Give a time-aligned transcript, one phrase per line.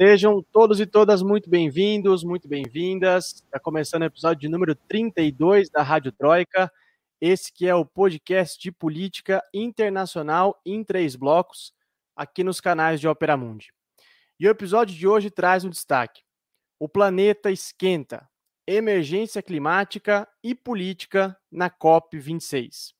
[0.00, 3.42] Sejam todos e todas muito bem-vindos, muito bem-vindas.
[3.44, 6.72] Está começando o episódio de número 32 da Rádio Troika.
[7.20, 11.74] Esse que é o podcast de política internacional em três blocos,
[12.14, 13.72] aqui nos canais de Opera Mundi.
[14.38, 16.22] E o episódio de hoje traz um destaque.
[16.78, 18.24] O planeta esquenta.
[18.68, 22.92] Emergência climática e política na COP26.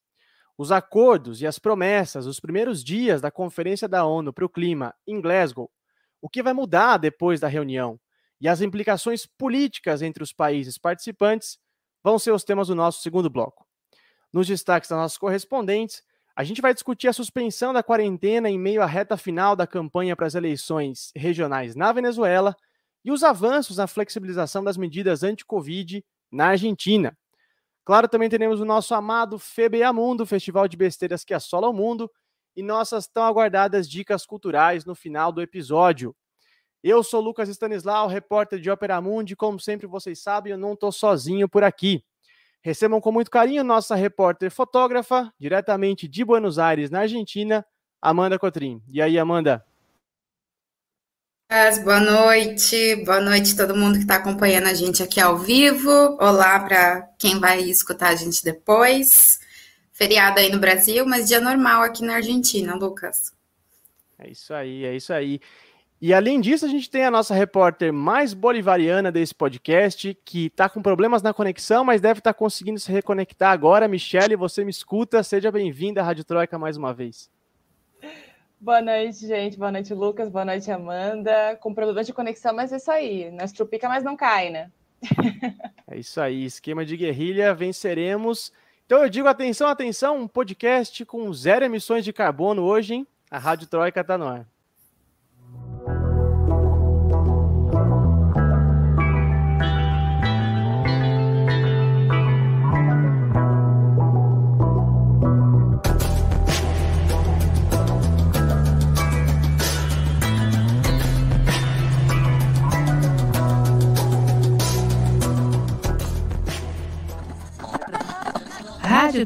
[0.59, 4.93] Os acordos e as promessas, os primeiros dias da Conferência da ONU para o Clima
[5.07, 5.71] em Glasgow,
[6.21, 7.99] o que vai mudar depois da reunião
[8.41, 11.59] e as implicações políticas entre os países participantes
[12.03, 13.67] vão ser os temas do nosso segundo bloco.
[14.33, 16.03] Nos destaques das nossas correspondentes,
[16.37, 20.15] a gente vai discutir a suspensão da quarentena em meio à reta final da campanha
[20.15, 22.55] para as eleições regionais na Venezuela
[23.05, 27.16] e os avanços na flexibilização das medidas anti-Covid na Argentina.
[27.85, 32.11] Claro, também teremos o nosso amado FBA Mundo, festival de besteiras que assola o mundo,
[32.59, 36.13] e nossas tão aguardadas dicas culturais no final do episódio.
[36.82, 40.91] Eu sou Lucas Stanislau, repórter de Ópera Mundi, como sempre vocês sabem, eu não estou
[40.91, 42.02] sozinho por aqui.
[42.60, 47.65] Recebam com muito carinho nossa repórter fotógrafa, diretamente de Buenos Aires, na Argentina,
[48.02, 48.82] Amanda Cotrim.
[48.88, 49.65] E aí, Amanda?
[51.85, 55.91] Boa noite, boa noite todo mundo que está acompanhando a gente aqui ao vivo.
[56.21, 59.38] Olá para quem vai escutar a gente depois.
[59.99, 63.35] Feriado aí no Brasil, mas dia normal aqui na Argentina, Lucas.
[64.16, 65.41] É isso aí, é isso aí.
[66.00, 70.69] E além disso, a gente tem a nossa repórter mais bolivariana desse podcast, que está
[70.69, 73.88] com problemas na conexão, mas deve estar tá conseguindo se reconectar agora.
[73.88, 75.21] Michele, você me escuta?
[75.25, 77.28] Seja bem-vinda à Rádio Troika mais uma vez.
[78.60, 79.59] Boa noite, gente.
[79.59, 80.28] Boa noite, Lucas.
[80.28, 81.56] Boa noite, Amanda.
[81.60, 83.32] Com problemas de conexão, mas é isso aí.
[83.32, 84.71] Nós tropica, mas não cai, né?
[85.91, 86.44] é isso aí.
[86.44, 88.53] Esquema de guerrilha, venceremos.
[88.89, 93.06] Então eu digo atenção, atenção, um podcast com zero emissões de carbono hoje, hein?
[93.31, 94.49] A Rádio Troika tá no ar.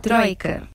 [0.03, 0.69] Troika.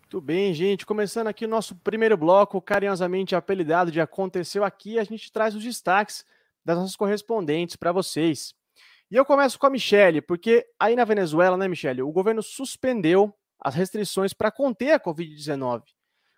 [0.00, 0.86] Muito bem, gente.
[0.86, 5.62] Começando aqui o nosso primeiro bloco, carinhosamente apelidado de Aconteceu Aqui, a gente traz os
[5.62, 6.24] destaques
[6.64, 8.54] das nossas correspondentes para vocês.
[9.10, 13.34] E eu começo com a Michelle, porque aí na Venezuela, né, Michelle, o governo suspendeu
[13.60, 15.80] as restrições para conter a Covid-19.
[15.80, 15.84] O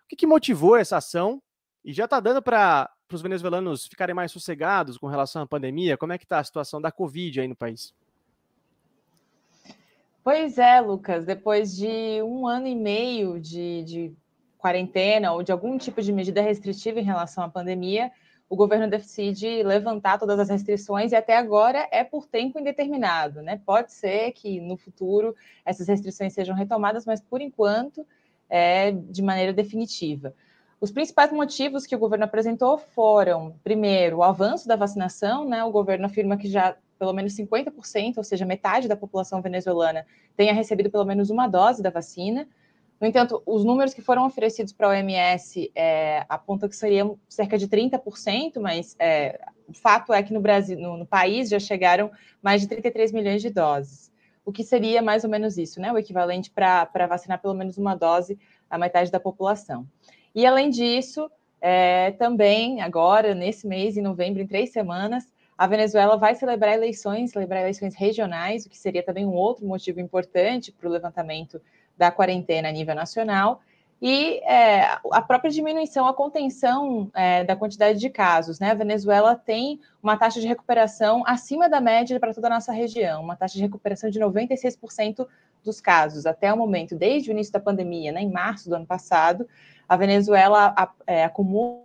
[0.09, 1.41] que, que, motivou essa ação?
[1.85, 5.97] E já está dando para os venezuelanos ficarem mais sossegados com relação à pandemia?
[5.97, 7.93] Como é que está a situação da Covid aí no país?
[10.23, 14.15] Pois é, Lucas, depois de um ano e meio de, de
[14.57, 18.09] quarentena ou de algum tipo de medida restritiva em relação à pandemia,
[18.49, 23.59] o governo decide levantar todas as restrições e até agora é por tempo indeterminado, né?
[23.65, 25.35] Pode ser que no futuro
[25.65, 28.07] essas restrições sejam retomadas, mas por enquanto
[28.49, 30.33] é de maneira definitiva.
[30.79, 35.65] Os principais motivos que o governo apresentou foram, primeiro, o avanço da vacinação, né?
[35.65, 40.05] O governo afirma que já pelo menos 50%, ou seja, metade da população venezuelana,
[40.37, 42.47] tenha recebido pelo menos uma dose da vacina.
[42.97, 47.57] No entanto, os números que foram oferecidos para a OMS é, apontam que seriam cerca
[47.57, 49.37] de 30%, mas é,
[49.67, 52.09] o fato é que no Brasil, no, no, país, já chegaram
[52.41, 54.09] mais de 33 milhões de doses.
[54.45, 55.91] O que seria mais ou menos isso, né?
[55.91, 59.85] O equivalente para vacinar pelo menos uma dose a metade da população.
[60.33, 65.27] E além disso, é, também agora, nesse mês, em novembro, em três semanas,
[65.57, 69.99] a Venezuela vai celebrar eleições, celebrar eleições regionais, o que seria também um outro motivo
[69.99, 71.61] importante para o levantamento
[71.97, 73.61] da quarentena a nível nacional.
[74.01, 78.59] E é, a própria diminuição, a contenção é, da quantidade de casos.
[78.59, 78.71] Né?
[78.71, 83.23] A Venezuela tem uma taxa de recuperação acima da média para toda a nossa região,
[83.23, 85.25] uma taxa de recuperação de 96%
[85.63, 88.85] dos casos até o momento, desde o início da pandemia, né, em março do ano
[88.85, 89.47] passado.
[89.87, 90.75] A Venezuela
[91.07, 91.82] é, acumula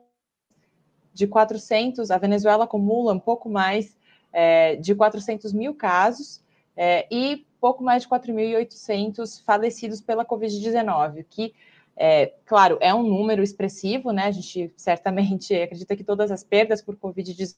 [1.19, 3.97] de 400, a Venezuela acumula um pouco mais
[4.33, 6.41] é, de 400 mil casos
[6.77, 11.53] é, e pouco mais de 4.800 falecidos pela Covid-19, que,
[11.97, 14.27] é, claro, é um número expressivo, né?
[14.27, 17.57] A gente certamente acredita que todas as perdas por Covid-19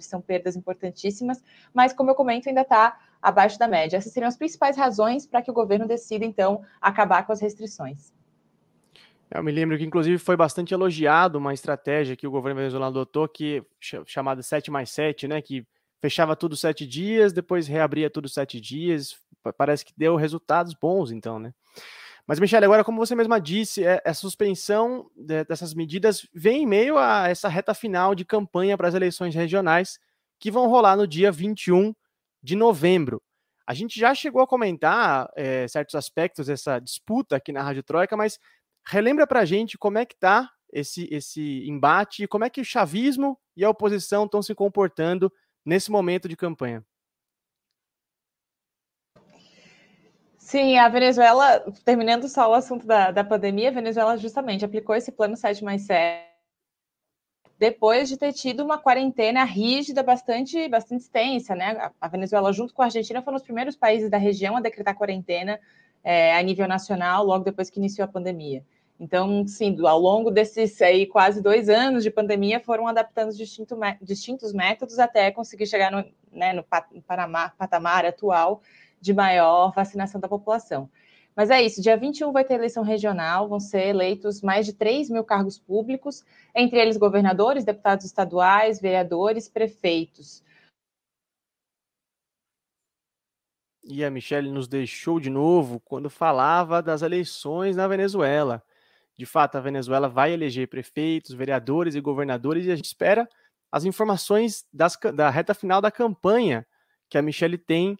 [0.00, 1.44] são perdas importantíssimas,
[1.74, 3.98] mas, como eu comento, ainda está abaixo da média.
[3.98, 8.14] Essas seriam as principais razões para que o governo decida, então, acabar com as restrições.
[9.30, 13.28] Eu me lembro que, inclusive, foi bastante elogiado uma estratégia que o governo venezuelano adotou,
[13.28, 13.62] que
[14.06, 15.42] chamada 7 mais 7, né?
[15.42, 15.66] Que
[16.00, 19.16] fechava tudo sete dias, depois reabria tudo sete dias.
[19.56, 21.52] Parece que deu resultados bons, então, né?
[22.26, 26.98] Mas, Michele, agora, como você mesma disse, é, essa suspensão dessas medidas vem em meio
[26.98, 29.98] a essa reta final de campanha para as eleições regionais
[30.38, 31.94] que vão rolar no dia 21
[32.42, 33.22] de novembro.
[33.66, 38.16] A gente já chegou a comentar é, certos aspectos dessa disputa aqui na Rádio Troika,
[38.16, 38.38] mas
[38.88, 42.60] relembra para a gente como é que está esse, esse embate e como é que
[42.60, 45.32] o chavismo e a oposição estão se comportando
[45.64, 46.84] nesse momento de campanha.
[50.38, 55.12] Sim, a Venezuela, terminando só o assunto da, da pandemia, a Venezuela justamente aplicou esse
[55.12, 56.26] plano 7 mais 7
[57.58, 61.90] depois de ter tido uma quarentena rígida bastante, bastante extensa, né?
[62.00, 65.58] A Venezuela, junto com a Argentina, foram os primeiros países da região a decretar quarentena
[66.04, 68.64] é, a nível nacional logo depois que iniciou a pandemia.
[69.00, 74.52] Então, sim, ao longo desses aí, quase dois anos de pandemia, foram adaptando distinto, distintos
[74.52, 78.60] métodos até conseguir chegar no, né, no patamar atual
[79.00, 80.90] de maior vacinação da população.
[81.36, 85.08] Mas é isso, dia 21 vai ter eleição regional, vão ser eleitos mais de 3
[85.08, 90.42] mil cargos públicos, entre eles governadores, deputados estaduais, vereadores, prefeitos.
[93.84, 98.60] E a Michelle nos deixou de novo quando falava das eleições na Venezuela.
[99.18, 103.28] De fato, a Venezuela vai eleger prefeitos, vereadores e governadores e a gente espera
[103.70, 106.64] as informações das, da reta final da campanha
[107.10, 107.98] que a Michelle tem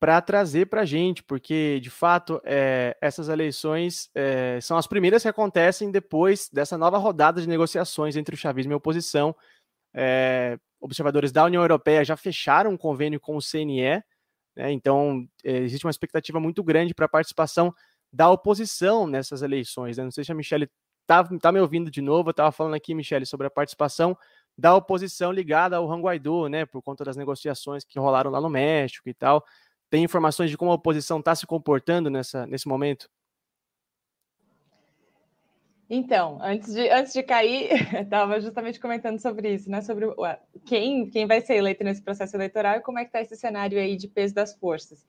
[0.00, 5.22] para trazer para a gente, porque de fato é, essas eleições é, são as primeiras
[5.22, 9.34] que acontecem depois dessa nova rodada de negociações entre o chavismo e a oposição.
[9.94, 14.02] É, observadores da União Europeia já fecharam um convênio com o CNE,
[14.54, 17.74] né, então existe uma expectativa muito grande para a participação
[18.12, 19.96] da oposição nessas eleições.
[19.96, 20.04] Né?
[20.04, 20.70] Não sei se a Michelle
[21.02, 24.16] está tá me ouvindo de novo, eu estava falando aqui, Michelle, sobre a participação
[24.58, 28.48] da oposição ligada ao Juan Guaidó, né, por conta das negociações que rolaram lá no
[28.48, 29.44] México e tal.
[29.90, 33.08] Tem informações de como a oposição está se comportando nessa, nesse momento?
[35.88, 37.70] Então, antes de, antes de cair,
[38.02, 39.80] estava justamente comentando sobre isso, né?
[39.82, 40.06] Sobre
[40.64, 43.78] quem, quem vai ser eleito nesse processo eleitoral e como é que está esse cenário
[43.78, 45.06] aí de peso das forças.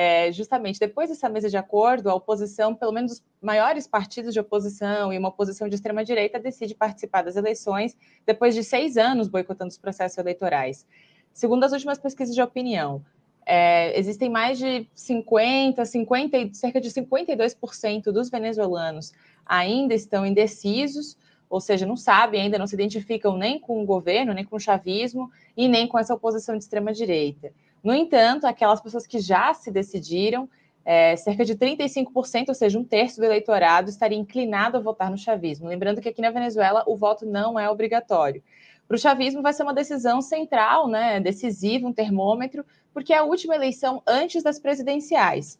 [0.00, 4.38] É, justamente depois dessa mesa de acordo, a oposição, pelo menos os maiores partidos de
[4.38, 9.72] oposição e uma oposição de extrema-direita, decide participar das eleições depois de seis anos boicotando
[9.72, 10.86] os processos eleitorais.
[11.32, 13.04] Segundo as últimas pesquisas de opinião,
[13.44, 19.12] é, existem mais de 50, 50, cerca de 52% dos venezuelanos
[19.44, 21.18] ainda estão indecisos,
[21.50, 24.60] ou seja, não sabem ainda, não se identificam nem com o governo, nem com o
[24.60, 27.52] chavismo e nem com essa oposição de extrema direita.
[27.82, 30.48] No entanto, aquelas pessoas que já se decidiram,
[30.84, 35.18] é, cerca de 35%, ou seja, um terço do eleitorado, estaria inclinado a votar no
[35.18, 35.68] chavismo.
[35.68, 38.42] Lembrando que aqui na Venezuela o voto não é obrigatório.
[38.86, 43.22] Para o chavismo vai ser uma decisão central, né, decisiva, um termômetro, porque é a
[43.22, 45.58] última eleição antes das presidenciais.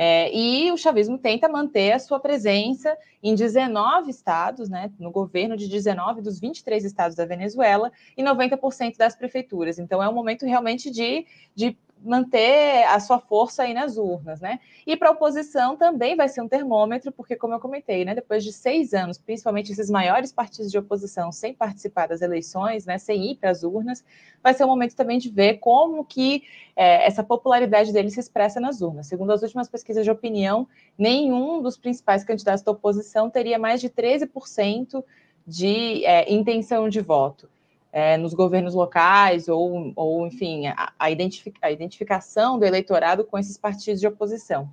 [0.00, 5.56] É, e o chavismo tenta manter a sua presença em 19 estados, né, no governo
[5.56, 9.76] de 19 dos 23 estados da Venezuela e 90% das prefeituras.
[9.76, 14.60] Então é um momento realmente de, de manter a sua força aí nas urnas, né?
[14.86, 18.44] E para a oposição também vai ser um termômetro, porque, como eu comentei, né, depois
[18.44, 23.30] de seis anos, principalmente esses maiores partidos de oposição sem participar das eleições, né, sem
[23.30, 24.04] ir para as urnas,
[24.42, 28.60] vai ser um momento também de ver como que é, essa popularidade dele se expressa
[28.60, 29.06] nas urnas.
[29.06, 30.66] Segundo as últimas pesquisas de opinião,
[30.96, 35.04] nenhum dos principais candidatos da oposição teria mais de 13%
[35.46, 37.48] de é, intenção de voto
[37.92, 43.38] é, nos governos locais, ou, ou enfim, a, a, identific, a, identificação do eleitorado com
[43.38, 44.70] esses partidos de oposição.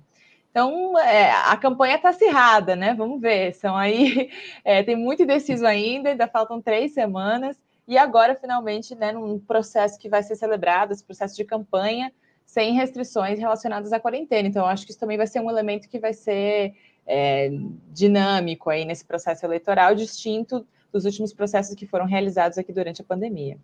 [0.50, 2.94] Então, é, a campanha está acirrada, né?
[2.94, 3.54] Vamos ver.
[3.54, 4.30] São aí,
[4.64, 7.56] é, tem muito indeciso ainda, ainda faltam três semanas,
[7.86, 12.12] e agora, finalmente, né, num processo que vai ser celebrado, esse processo de campanha,
[12.44, 14.48] sem restrições relacionadas à quarentena.
[14.48, 16.74] Então, acho que isso também vai ser um elemento que vai ser
[17.06, 17.50] é,
[17.92, 23.04] dinâmico aí nesse processo eleitoral, distinto dos últimos processos que foram realizados aqui durante a
[23.04, 23.58] pandemia.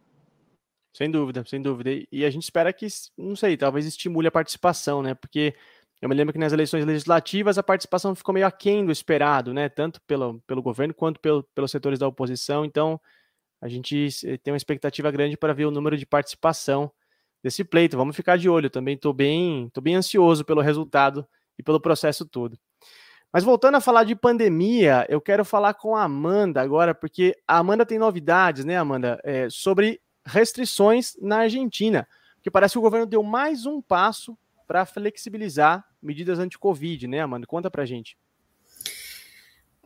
[0.94, 1.90] Sem dúvida, sem dúvida.
[2.12, 2.86] E a gente espera que,
[3.16, 5.14] não sei, talvez estimule a participação, né?
[5.14, 5.54] Porque
[6.02, 9.68] eu me lembro que nas eleições legislativas a participação ficou meio aquém do esperado, né?
[9.68, 12.64] Tanto pelo, pelo governo quanto pelo, pelos setores da oposição.
[12.64, 13.00] Então,
[13.60, 14.08] a gente
[14.42, 16.92] tem uma expectativa grande para ver o número de participação
[17.42, 17.96] desse pleito.
[17.96, 18.68] Vamos ficar de olho.
[18.68, 21.26] Também estou bem, tô bem ansioso pelo resultado
[21.58, 22.58] e pelo processo todo.
[23.32, 27.58] Mas voltando a falar de pandemia, eu quero falar com a Amanda agora, porque a
[27.58, 33.06] Amanda tem novidades, né, Amanda, é, sobre restrições na Argentina, porque parece que o governo
[33.06, 34.36] deu mais um passo
[34.66, 37.46] para flexibilizar medidas anti-Covid, né, Amanda?
[37.46, 38.18] Conta para gente.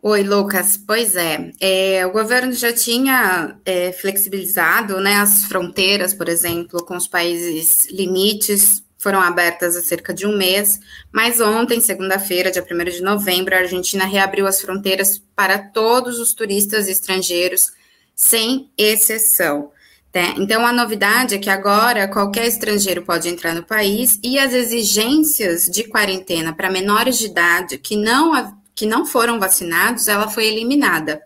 [0.03, 0.76] Oi, Lucas.
[0.76, 6.97] Pois é, é o governo já tinha é, flexibilizado né, as fronteiras, por exemplo, com
[6.97, 10.81] os países limites foram abertas há cerca de um mês,
[11.13, 16.35] mas ontem, segunda-feira, dia 1 de novembro, a Argentina reabriu as fronteiras para todos os
[16.35, 17.71] turistas estrangeiros,
[18.17, 19.71] sem exceção.
[20.13, 20.35] Né?
[20.39, 25.67] Então, a novidade é que agora qualquer estrangeiro pode entrar no país e as exigências
[25.67, 31.23] de quarentena para menores de idade que não, que não foram vacinados, ela foi eliminada.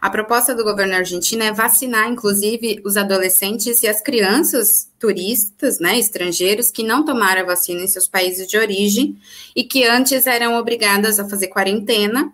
[0.00, 5.98] A proposta do governo argentino é vacinar, inclusive, os adolescentes e as crianças turistas, né,
[5.98, 9.16] estrangeiros, que não tomaram a vacina em seus países de origem
[9.56, 12.32] e que antes eram obrigadas a fazer quarentena.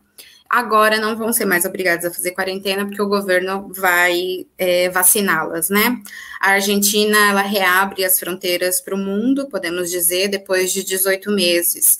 [0.48, 5.70] Agora não vão ser mais obrigadas a fazer quarentena porque o governo vai é, vaciná-las,
[5.70, 6.00] né?
[6.38, 11.98] A Argentina ela reabre as fronteiras para o mundo, podemos dizer, depois de 18 meses.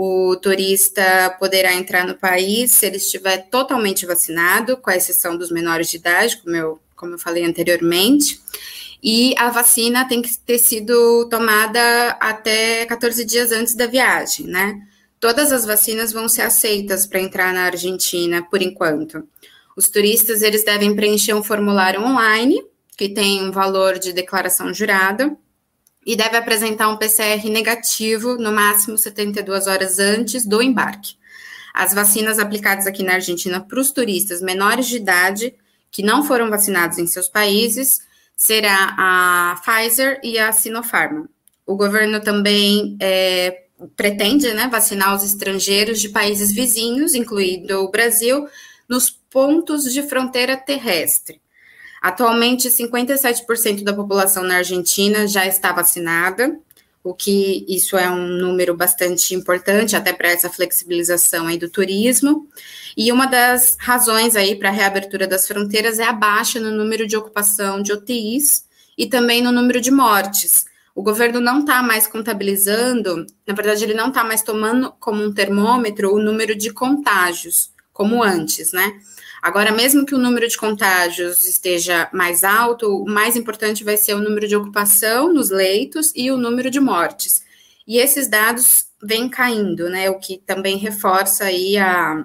[0.00, 5.90] O turista poderá entrar no país se ele estiver totalmente vacinado, com exceção dos menores
[5.90, 8.40] de idade, como eu, como eu falei anteriormente.
[9.02, 14.80] E a vacina tem que ter sido tomada até 14 dias antes da viagem, né?
[15.18, 19.26] Todas as vacinas vão ser aceitas para entrar na Argentina por enquanto.
[19.76, 22.64] Os turistas eles devem preencher um formulário online
[22.96, 25.36] que tem um valor de declaração jurada
[26.08, 31.16] e deve apresentar um PCR negativo no máximo 72 horas antes do embarque.
[31.74, 35.54] As vacinas aplicadas aqui na Argentina para os turistas menores de idade
[35.90, 38.00] que não foram vacinados em seus países
[38.34, 41.26] será a Pfizer e a Sinopharm.
[41.66, 48.48] O governo também é, pretende né, vacinar os estrangeiros de países vizinhos, incluindo o Brasil,
[48.88, 51.38] nos pontos de fronteira terrestre.
[52.00, 56.58] Atualmente, 57% da população na Argentina já está vacinada,
[57.02, 62.48] o que isso é um número bastante importante até para essa flexibilização aí do turismo.
[62.96, 67.06] E uma das razões aí para a reabertura das fronteiras é a baixa no número
[67.06, 68.64] de ocupação de UTIs
[68.96, 70.66] e também no número de mortes.
[70.94, 75.32] O governo não está mais contabilizando, na verdade, ele não está mais tomando como um
[75.32, 79.00] termômetro o número de contágios, como antes, né?
[79.40, 84.14] Agora, mesmo que o número de contágios esteja mais alto, o mais importante vai ser
[84.14, 87.42] o número de ocupação nos leitos e o número de mortes.
[87.86, 90.10] E esses dados vêm caindo, né?
[90.10, 92.24] O que também reforça aí a,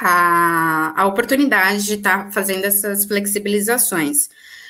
[0.00, 4.28] a, a oportunidade de estar tá fazendo essas flexibilizações.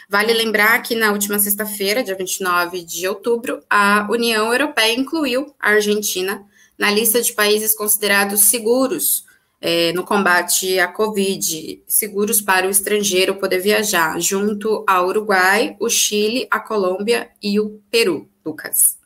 [0.09, 5.71] Vale lembrar que na última sexta-feira, dia 29 de outubro, a União Europeia incluiu a
[5.71, 6.45] Argentina
[6.79, 9.25] na lista de países considerados seguros
[9.67, 15.89] é, no combate à Covid, seguros para o estrangeiro poder viajar, junto ao Uruguai, o
[15.89, 18.99] Chile, a Colômbia e o Peru, Lucas.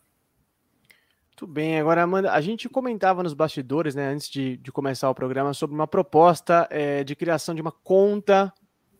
[1.28, 5.14] Muito bem, agora, Amanda, a gente comentava nos bastidores, né, antes de, de começar o
[5.14, 8.52] programa, sobre uma proposta é, de criação de uma conta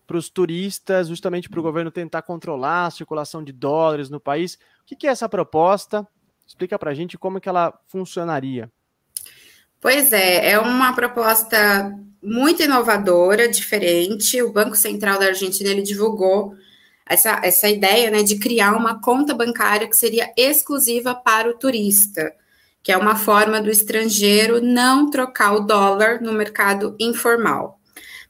[0.07, 4.55] para os turistas, justamente para o governo tentar controlar a circulação de dólares no país.
[4.55, 6.07] O que, que é essa proposta?
[6.47, 8.71] Explica para a gente como que ela funcionaria.
[9.81, 14.43] Pois é, é uma proposta muito inovadora, diferente.
[14.43, 16.55] O Banco Central da Argentina ele divulgou
[17.07, 22.33] essa, essa ideia né, de criar uma conta bancária que seria exclusiva para o turista,
[22.83, 27.79] que é uma forma do estrangeiro não trocar o dólar no mercado informal.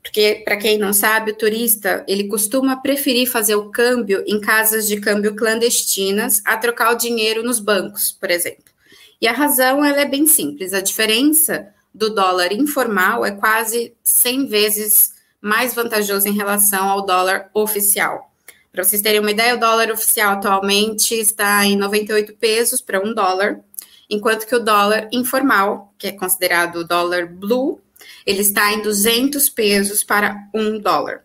[0.02, 4.86] Porque, para quem não sabe, o turista ele costuma preferir fazer o câmbio em casas
[4.86, 8.67] de câmbio clandestinas a trocar o dinheiro nos bancos, por exemplo.
[9.20, 10.72] E a razão ela é bem simples.
[10.72, 17.50] A diferença do dólar informal é quase 100 vezes mais vantajoso em relação ao dólar
[17.54, 18.30] oficial.
[18.70, 23.12] Para vocês terem uma ideia, o dólar oficial atualmente está em 98 pesos para um
[23.12, 23.60] dólar,
[24.08, 27.80] enquanto que o dólar informal, que é considerado o dólar blue,
[28.24, 31.24] ele está em 200 pesos para um dólar.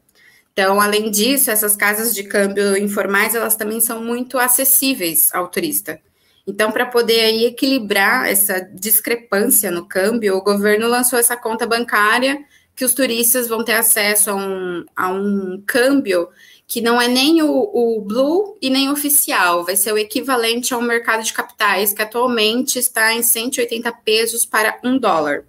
[0.51, 6.00] Então, além disso, essas casas de câmbio informais, elas também são muito acessíveis ao turista.
[6.45, 12.43] Então, para poder aí equilibrar essa discrepância no câmbio, o governo lançou essa conta bancária
[12.75, 16.27] que os turistas vão ter acesso a um, a um câmbio
[16.67, 20.81] que não é nem o, o blue e nem oficial, vai ser o equivalente ao
[20.81, 25.45] mercado de capitais, que atualmente está em 180 pesos para um dólar,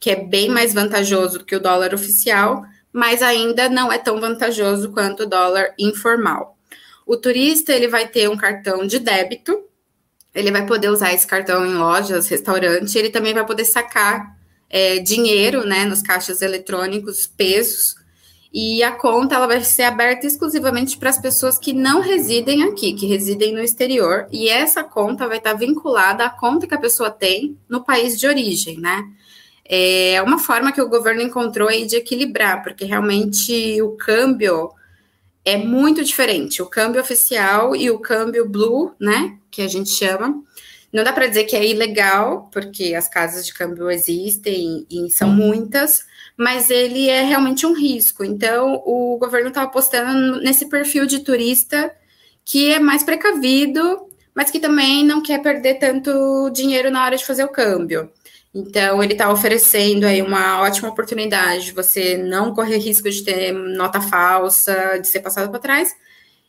[0.00, 4.92] que é bem mais vantajoso que o dólar oficial, mas ainda não é tão vantajoso
[4.92, 6.56] quanto o dólar informal.
[7.06, 9.64] O turista ele vai ter um cartão de débito
[10.34, 14.36] ele vai poder usar esse cartão em lojas, restaurante, ele também vai poder sacar
[14.70, 17.96] é, dinheiro, né, nos caixas eletrônicos, pesos,
[18.52, 22.92] e a conta ela vai ser aberta exclusivamente para as pessoas que não residem aqui,
[22.92, 27.10] que residem no exterior, e essa conta vai estar vinculada à conta que a pessoa
[27.10, 29.04] tem no país de origem, né?
[29.64, 34.70] É uma forma que o governo encontrou aí de equilibrar, porque realmente o câmbio
[35.44, 36.62] é muito diferente.
[36.62, 40.42] O câmbio oficial e o câmbio blue, né, que a gente chama,
[40.92, 45.30] Não dá para dizer que é ilegal, porque as casas de câmbio existem e são
[45.30, 46.04] muitas,
[46.36, 48.22] mas ele é realmente um risco.
[48.24, 51.90] Então, o governo está apostando nesse perfil de turista
[52.44, 57.24] que é mais precavido, mas que também não quer perder tanto dinheiro na hora de
[57.24, 58.10] fazer o câmbio.
[58.54, 63.52] Então, ele está oferecendo aí uma ótima oportunidade de você não correr risco de ter
[63.52, 65.94] nota falsa, de ser passado para trás,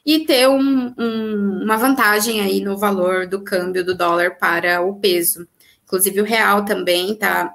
[0.05, 4.99] e ter um, um, uma vantagem aí no valor do câmbio do dólar para o
[4.99, 5.47] peso.
[5.85, 7.53] Inclusive, o real também está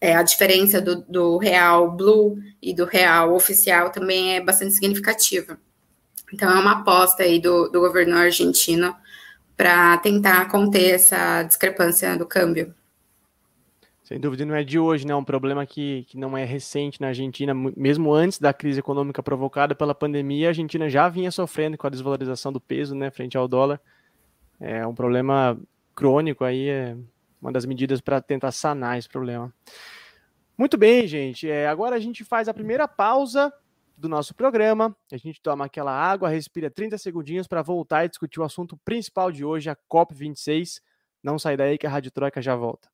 [0.00, 5.58] é, a diferença do, do, real blue e do real oficial também é bastante significativa.
[6.32, 8.94] Então, é uma aposta aí do, do governo argentino
[9.56, 12.72] para tentar conter essa discrepância do câmbio.
[14.04, 15.14] Sem dúvida, não é de hoje, né?
[15.14, 17.54] Um problema que, que não é recente na Argentina.
[17.54, 21.90] Mesmo antes da crise econômica provocada pela pandemia, a Argentina já vinha sofrendo com a
[21.90, 23.80] desvalorização do peso, né, frente ao dólar.
[24.60, 25.58] É um problema
[25.94, 26.94] crônico aí, é
[27.40, 29.50] uma das medidas para tentar sanar esse problema.
[30.56, 31.48] Muito bem, gente.
[31.48, 33.50] É, agora a gente faz a primeira pausa
[33.96, 34.94] do nosso programa.
[35.10, 39.32] A gente toma aquela água, respira 30 segundinhos para voltar e discutir o assunto principal
[39.32, 40.82] de hoje, a COP26.
[41.22, 42.93] Não sai daí que a Rádio Troika já volta.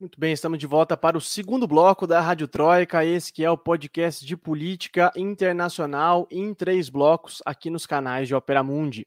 [0.00, 3.50] Muito bem, estamos de volta para o segundo bloco da Rádio Troika, esse que é
[3.50, 9.06] o podcast de política internacional em três blocos aqui nos canais de Opera Mundi.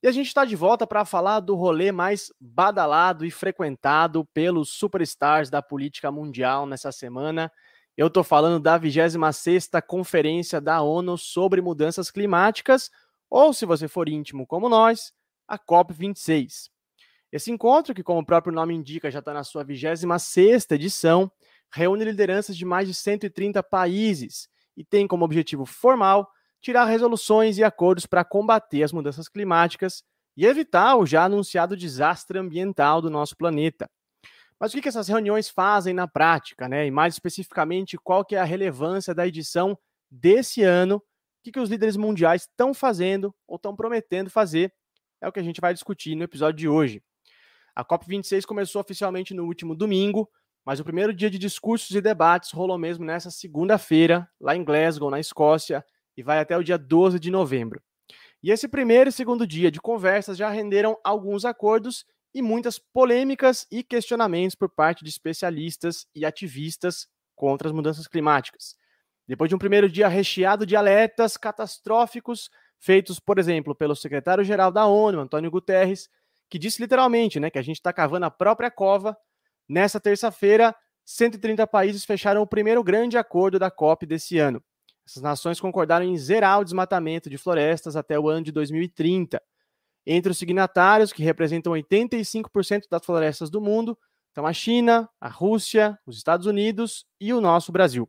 [0.00, 4.68] E a gente está de volta para falar do rolê mais badalado e frequentado pelos
[4.68, 7.50] superstars da política mundial nessa semana.
[7.96, 12.92] Eu estou falando da 26ª Conferência da ONU sobre Mudanças Climáticas,
[13.28, 15.12] ou se você for íntimo como nós,
[15.48, 16.71] a COP26.
[17.32, 21.32] Esse encontro, que como o próprio nome indica, já está na sua 26 edição,
[21.72, 27.64] reúne lideranças de mais de 130 países e tem como objetivo formal tirar resoluções e
[27.64, 30.04] acordos para combater as mudanças climáticas
[30.36, 33.90] e evitar o já anunciado desastre ambiental do nosso planeta.
[34.60, 36.86] Mas o que, essas reuniões fazem na prática, né?
[36.86, 39.76] E mais especificamente, qual que é a relevância da edição
[40.08, 40.96] desse ano?
[40.96, 41.02] O
[41.42, 44.72] que, que os líderes mundiais estão fazendo ou estão prometendo fazer?
[45.20, 47.02] É o que a gente vai discutir no episódio de hoje.
[47.74, 50.30] A COP26 começou oficialmente no último domingo,
[50.64, 55.10] mas o primeiro dia de discursos e debates rolou mesmo nessa segunda-feira, lá em Glasgow,
[55.10, 55.84] na Escócia,
[56.16, 57.82] e vai até o dia 12 de novembro.
[58.42, 62.04] E esse primeiro e segundo dia de conversas já renderam alguns acordos
[62.34, 68.76] e muitas polêmicas e questionamentos por parte de especialistas e ativistas contra as mudanças climáticas.
[69.26, 74.86] Depois de um primeiro dia recheado de alertas catastróficos feitos, por exemplo, pelo secretário-geral da
[74.86, 76.10] ONU, Antônio Guterres,
[76.52, 79.16] que disse literalmente né, que a gente está cavando a própria cova.
[79.66, 84.62] Nessa terça-feira, 130 países fecharam o primeiro grande acordo da COP desse ano.
[85.08, 89.42] Essas nações concordaram em zerar o desmatamento de florestas até o ano de 2030.
[90.06, 95.98] Entre os signatários, que representam 85% das florestas do mundo, estão a China, a Rússia,
[96.04, 98.06] os Estados Unidos e o nosso Brasil.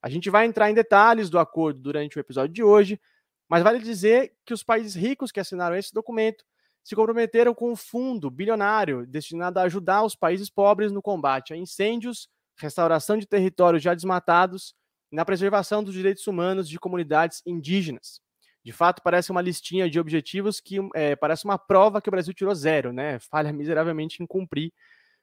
[0.00, 3.00] A gente vai entrar em detalhes do acordo durante o episódio de hoje,
[3.48, 6.44] mas vale dizer que os países ricos que assinaram esse documento
[6.82, 11.56] se comprometeram com um fundo bilionário destinado a ajudar os países pobres no combate a
[11.56, 14.74] incêndios, restauração de territórios já desmatados
[15.10, 18.20] e na preservação dos direitos humanos de comunidades indígenas.
[18.64, 22.32] De fato, parece uma listinha de objetivos que é, parece uma prova que o Brasil
[22.32, 23.18] tirou zero, né?
[23.18, 24.72] Falha miseravelmente em cumprir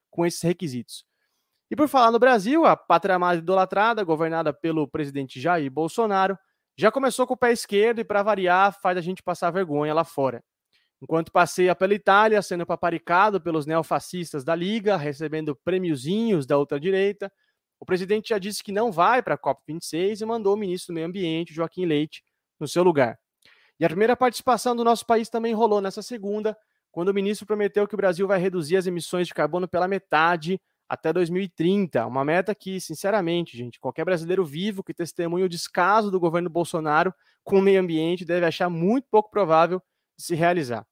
[0.10, 1.06] com esses requisitos.
[1.72, 6.38] E por falar no Brasil, a pátria mais idolatrada, governada pelo presidente Jair Bolsonaro,
[6.76, 10.04] já começou com o pé esquerdo e, para variar, faz a gente passar vergonha lá
[10.04, 10.43] fora.
[11.01, 17.31] Enquanto passeia pela Itália, sendo paparicado pelos neofascistas da Liga, recebendo prêmiozinhos da ultradireita,
[17.79, 20.95] o presidente já disse que não vai para a COP26 e mandou o ministro do
[20.95, 22.21] Meio Ambiente, Joaquim Leite,
[22.59, 23.17] no seu lugar.
[23.79, 26.57] E a primeira participação do nosso país também rolou nessa segunda,
[26.91, 30.59] quando o ministro prometeu que o Brasil vai reduzir as emissões de carbono pela metade
[30.89, 32.05] até 2030.
[32.05, 37.13] Uma meta que, sinceramente, gente, qualquer brasileiro vivo que testemunhe o descaso do governo Bolsonaro
[37.41, 39.81] com o meio ambiente deve achar muito pouco provável
[40.19, 40.86] se realizar.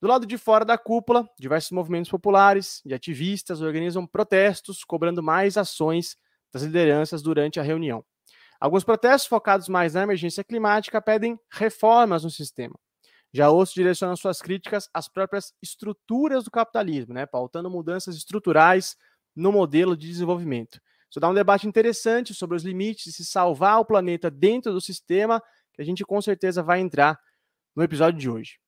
[0.00, 5.56] Do lado de fora da cúpula, diversos movimentos populares e ativistas organizam protestos cobrando mais
[5.56, 6.16] ações
[6.52, 8.04] das lideranças durante a reunião.
[8.60, 12.74] Alguns protestos focados mais na emergência climática pedem reformas no sistema.
[13.32, 18.96] Já Osso direciona suas críticas às próprias estruturas do capitalismo, né, pautando mudanças estruturais
[19.34, 20.80] no modelo de desenvolvimento.
[21.10, 24.80] Isso dá um debate interessante sobre os limites de se salvar o planeta dentro do
[24.80, 25.42] sistema,
[25.72, 27.18] que a gente com certeza vai entrar
[27.78, 28.58] no episódio de hoje.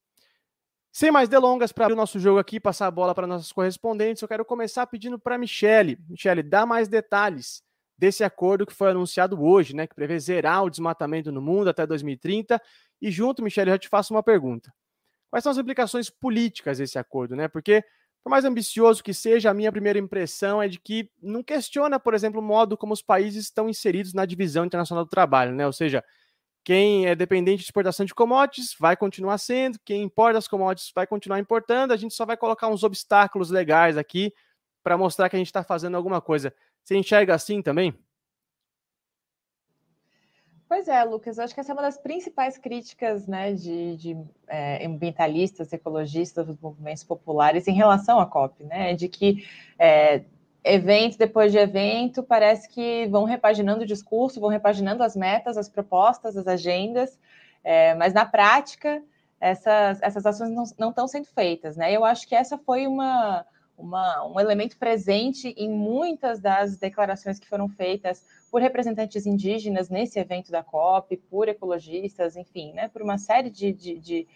[0.92, 4.22] Sem mais delongas, para abrir o nosso jogo aqui, passar a bola para nossos correspondentes,
[4.22, 5.98] eu quero começar pedindo para a Michele.
[6.08, 7.60] Michele, dá mais detalhes
[7.98, 11.84] desse acordo que foi anunciado hoje, né, que prevê zerar o desmatamento no mundo até
[11.84, 12.62] 2030.
[13.02, 14.72] E junto, Michele, eu já te faço uma pergunta.
[15.28, 17.48] Quais são as implicações políticas desse acordo, né?
[17.48, 17.84] Porque
[18.22, 22.14] por mais ambicioso que seja, a minha primeira impressão é de que não questiona, por
[22.14, 25.66] exemplo, o modo como os países estão inseridos na divisão internacional do trabalho, né?
[25.66, 26.04] Ou seja,
[26.64, 31.06] quem é dependente de exportação de commodities vai continuar sendo, quem importa as commodities vai
[31.06, 34.32] continuar importando, a gente só vai colocar uns obstáculos legais aqui
[34.82, 36.54] para mostrar que a gente está fazendo alguma coisa.
[36.84, 37.94] Você enxerga assim também?
[40.70, 44.16] Pois é, Lucas, eu acho que essa é uma das principais críticas né, de, de
[44.46, 48.94] é, ambientalistas, ecologistas, dos movimentos populares em relação à COP, né?
[48.94, 49.44] De que
[49.76, 50.24] é,
[50.64, 55.68] evento depois de evento parece que vão repaginando o discurso, vão repaginando as metas, as
[55.68, 57.18] propostas, as agendas,
[57.64, 59.02] é, mas na prática
[59.40, 61.90] essas, essas ações não, não estão sendo feitas, né?
[61.90, 63.46] Eu acho que essa foi uma,
[63.76, 70.18] uma, um elemento presente em muitas das declarações que foram feitas por representantes indígenas nesse
[70.18, 74.28] evento da COP, por ecologistas, enfim, né, por uma série de, de, de,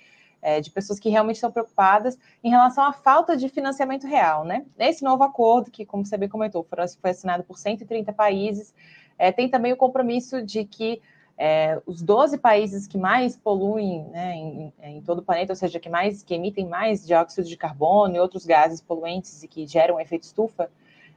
[0.44, 4.44] é, de pessoas que realmente estão preocupadas em relação à falta de financiamento real.
[4.44, 4.66] Né?
[4.78, 6.64] Nesse novo acordo, que, como você bem comentou,
[7.00, 8.74] foi assinado por 130 países,
[9.18, 11.00] é, tem também o compromisso de que
[11.38, 15.80] é, os 12 países que mais poluem né, em, em, todo o planeta, ou seja,
[15.80, 19.98] que mais que emitem mais dióxido de carbono e outros gases poluentes e que geram
[19.98, 20.70] efeito estufa,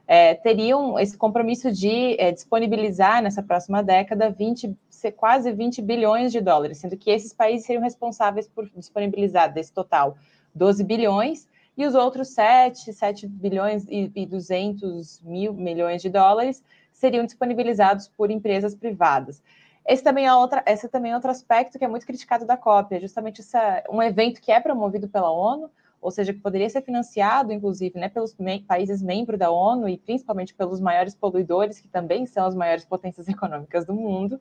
[0.06, 4.74] é, teriam esse compromisso de é, disponibilizar nessa próxima década 20,
[5.16, 10.16] quase 20 bilhões de dólares, sendo que esses países seriam responsáveis por disponibilizar desse total
[10.54, 16.62] 12 bilhões e os outros 7, 7 bilhões e, e 200 mil milhões de dólares
[16.92, 19.40] seriam disponibilizados por empresas privadas.
[19.86, 22.94] Esse também é, outra, esse também é outro aspecto que é muito criticado da COP,
[22.94, 26.82] é justamente essa, um evento que é promovido pela ONU, ou seja, que poderia ser
[26.82, 28.34] financiado, inclusive, né, pelos
[28.66, 33.26] países membros da ONU e principalmente pelos maiores poluidores, que também são as maiores potências
[33.28, 34.40] econômicas do mundo,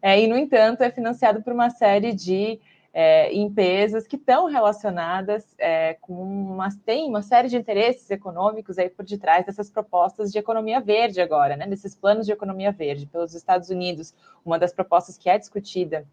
[0.00, 2.60] é, e, no entanto, é financiado por uma série de
[2.92, 8.88] é, empresas que estão relacionadas é, com uma, tem uma série de interesses econômicos aí
[8.88, 13.34] por detrás dessas propostas de economia verde agora, né, desses planos de economia verde pelos
[13.34, 14.14] Estados Unidos.
[14.44, 16.06] Uma das propostas que é discutida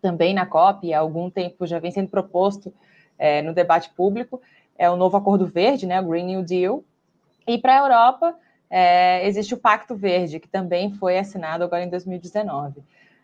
[0.00, 2.72] também na COP, há algum tempo já vem sendo proposto
[3.20, 4.40] é, no debate público,
[4.76, 6.82] é o novo Acordo Verde, né, o Green New Deal.
[7.46, 8.34] E para a Europa,
[8.70, 12.82] é, existe o Pacto Verde, que também foi assinado agora em 2019.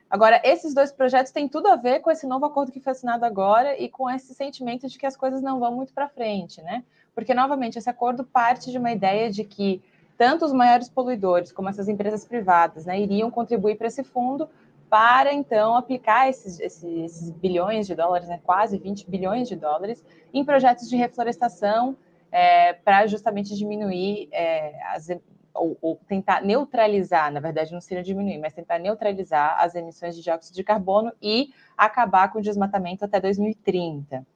[0.09, 3.25] Agora, esses dois projetos têm tudo a ver com esse novo acordo que foi assinado
[3.25, 6.85] agora e com esse sentimento de que as coisas não vão muito para frente, né?
[7.15, 9.83] Porque, novamente, esse acordo parte de uma ideia de que
[10.17, 14.49] tanto os maiores poluidores como essas empresas privadas né, iriam contribuir para esse fundo
[14.89, 20.45] para então aplicar esses, esses, bilhões de dólares, né, quase 20 bilhões de dólares, em
[20.45, 21.97] projetos de reflorestação
[22.31, 25.09] é, para justamente diminuir é, as,
[25.55, 30.23] ou, ou, tentar neutralizar, na verdade não seria diminuir, mas tentar neutralizar as emissões de
[30.23, 34.27] dióxido de carbono e acabar com o desmatamento até 2030.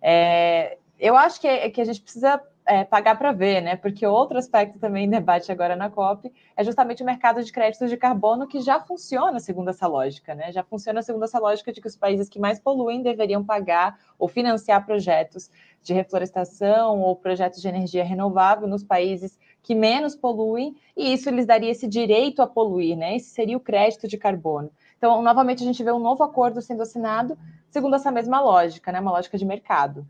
[0.00, 3.76] É, eu acho que, que a gente precisa é, pagar para ver, né?
[3.76, 7.90] Porque outro aspecto também em debate agora na COP é justamente o mercado de créditos
[7.90, 10.50] de carbono que já funciona segundo essa lógica, né?
[10.50, 14.28] Já funciona segundo essa lógica de que os países que mais poluem deveriam pagar ou
[14.28, 15.50] financiar projetos
[15.82, 21.46] de reflorestação ou projetos de energia renovável nos países que menos poluem, e isso lhes
[21.46, 23.16] daria esse direito a poluir, né?
[23.16, 24.70] Esse seria o crédito de carbono.
[24.96, 27.36] Então, novamente, a gente vê um novo acordo sendo assinado
[27.70, 29.00] segundo essa mesma lógica, né?
[29.00, 30.06] Uma lógica de mercado.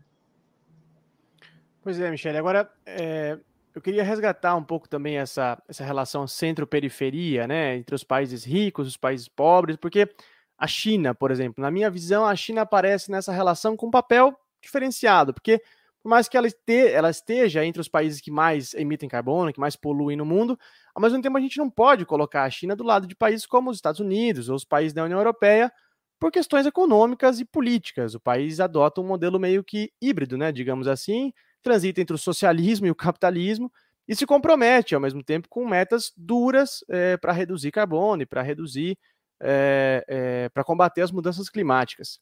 [1.85, 2.39] Pois é, Michele.
[2.39, 3.37] Agora, é,
[3.75, 8.87] eu queria resgatar um pouco também essa, essa relação centro-periferia, né, entre os países ricos
[8.87, 10.09] os países pobres, porque
[10.57, 14.35] a China, por exemplo, na minha visão, a China aparece nessa relação com um papel
[14.59, 15.61] diferenciado, porque
[16.01, 19.59] por mais que ela, este, ela esteja entre os países que mais emitem carbono, que
[19.59, 20.57] mais poluem no mundo,
[20.95, 23.69] ao mesmo tempo a gente não pode colocar a China do lado de países como
[23.69, 25.71] os Estados Unidos ou os países da União Europeia
[26.19, 28.15] por questões econômicas e políticas.
[28.15, 31.31] O país adota um modelo meio que híbrido, né, digamos assim,
[31.65, 33.71] transita entre o socialismo e o capitalismo
[34.07, 38.43] e se compromete, ao mesmo tempo, com metas duras é, para reduzir carbono e para
[38.43, 38.95] reduzir,
[39.41, 42.19] é, é, para combater as mudanças climáticas.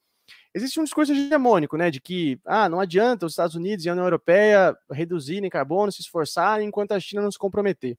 [0.56, 3.91] Existe um discurso hegemônico, né, de que ah, não adianta os Estados Unidos e a
[3.91, 7.97] União Europeia reduzirem carbono, se esforçarem, enquanto a China não se comprometer.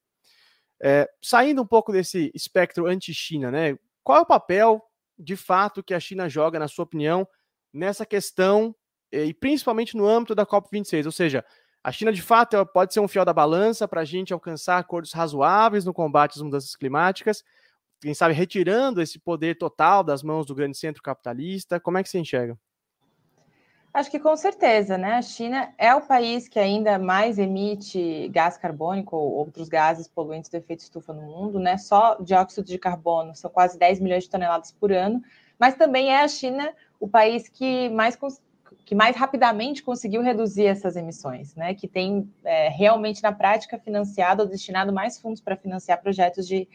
[1.22, 4.82] Saindo um pouco desse espectro anti-China, né, qual é o papel,
[5.18, 7.28] de fato, que a China joga, na sua opinião,
[7.72, 8.74] nessa questão
[9.14, 11.44] e principalmente no âmbito da COP26, ou seja,
[11.82, 15.12] a China de fato pode ser um fiel da balança para a gente alcançar acordos
[15.12, 17.44] razoáveis no combate às mudanças climáticas,
[18.00, 21.80] quem sabe retirando esse poder total das mãos do grande centro capitalista.
[21.80, 22.58] Como é que você enxerga?
[23.94, 25.12] Acho que com certeza, né?
[25.12, 30.50] A China é o país que ainda mais emite gás carbônico ou outros gases poluentes
[30.50, 31.78] de efeito estufa no mundo, né?
[31.78, 35.22] Só dióxido de carbono são quase 10 milhões de toneladas por ano,
[35.58, 38.16] mas também é a China o país que mais
[38.84, 41.74] que mais rapidamente conseguiu reduzir essas emissões, né?
[41.74, 46.68] Que tem é, realmente na prática financiado ou destinado mais fundos para financiar projetos de,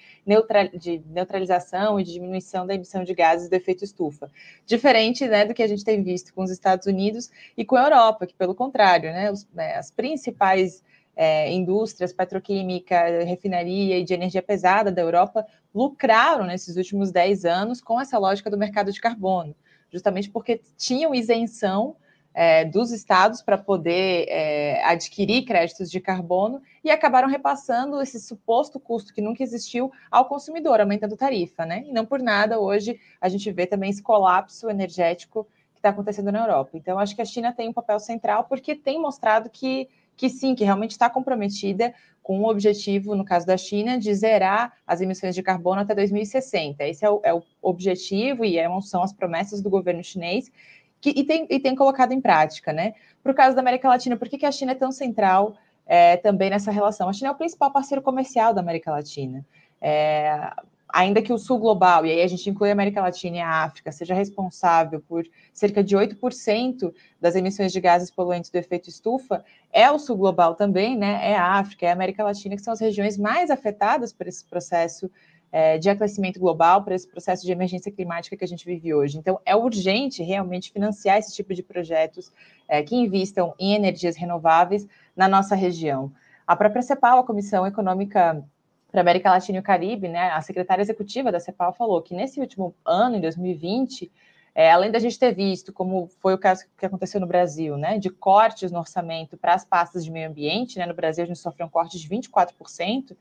[0.79, 4.29] de, neutralização e de diminuição da emissão de gases do efeito estufa.
[4.65, 7.83] Diferente né, do que a gente tem visto com os Estados Unidos e com a
[7.83, 10.83] Europa, que pelo contrário, né, os, né, as principais
[11.15, 15.45] é, indústrias, petroquímica, refinaria e de energia pesada da Europa
[15.75, 19.55] lucraram nesses últimos 10 anos com essa lógica do mercado de carbono
[19.91, 21.95] justamente porque tinham isenção
[22.33, 28.79] é, dos estados para poder é, adquirir créditos de carbono e acabaram repassando esse suposto
[28.79, 31.83] custo que nunca existiu ao consumidor, aumentando tarifa, né?
[31.87, 36.31] E não por nada hoje a gente vê também esse colapso energético que está acontecendo
[36.31, 36.71] na Europa.
[36.73, 40.53] Então, acho que a China tem um papel central porque tem mostrado que, que sim,
[40.53, 45.33] que realmente está comprometida com o objetivo, no caso da China, de zerar as emissões
[45.33, 46.83] de carbono até 2060.
[46.83, 50.51] Esse é o, é o objetivo e é são as promessas do governo chinês
[50.99, 52.95] que, e, tem, e tem colocado em prática, né?
[53.23, 55.55] Para o caso da América Latina, por que, que a China é tão central
[55.85, 57.07] é, também nessa relação?
[57.07, 59.45] A China é o principal parceiro comercial da América Latina.
[59.79, 60.51] É,
[60.91, 63.63] ainda que o sul global, e aí a gente inclui a América Latina e a
[63.63, 65.23] África, seja responsável por
[65.53, 70.55] cerca de 8% das emissões de gases poluentes do efeito estufa, é o sul global
[70.55, 71.31] também, né?
[71.31, 74.43] É a África, é a América Latina, que são as regiões mais afetadas por esse
[74.43, 75.09] processo
[75.51, 79.17] é, de aquecimento global, por esse processo de emergência climática que a gente vive hoje.
[79.17, 82.31] Então, é urgente realmente financiar esse tipo de projetos
[82.67, 86.11] é, que investam em energias renováveis na nossa região.
[86.45, 88.43] A própria CEPAL, a Comissão Econômica
[88.91, 92.13] para a América Latina e o Caribe, né, a secretária executiva da CEPAL falou que
[92.13, 94.11] nesse último ano, em 2020,
[94.55, 97.97] é, além da gente ter visto, como foi o caso que aconteceu no Brasil, né,
[97.99, 101.39] de cortes no orçamento para as pastas de meio ambiente, né, no Brasil a gente
[101.39, 103.15] sofreu um corte de 24%,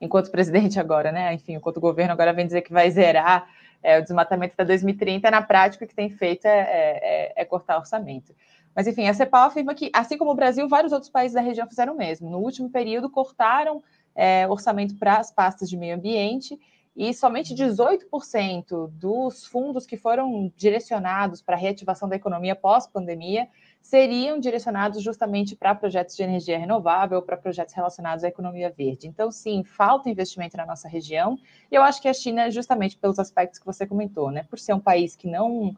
[0.00, 3.48] enquanto o presidente agora, né, enfim, enquanto o governo agora vem dizer que vai zerar
[3.82, 6.58] é, o desmatamento até 2030, na prática o que tem feito é,
[7.02, 8.34] é, é cortar orçamento.
[8.74, 11.66] Mas, enfim, a CEPAL afirma que, assim como o Brasil, vários outros países da região
[11.66, 12.28] fizeram o mesmo.
[12.28, 13.82] No último período, cortaram
[14.14, 16.58] é, orçamento para as pastas de meio ambiente
[16.96, 23.48] e somente 18% dos fundos que foram direcionados para a reativação da economia pós-pandemia
[23.82, 29.06] seriam direcionados justamente para projetos de energia renovável, para projetos relacionados à economia verde.
[29.06, 31.36] Então, sim, falta investimento na nossa região,
[31.70, 34.72] e eu acho que a China, justamente pelos aspectos que você comentou, né, por ser
[34.72, 35.76] um país que não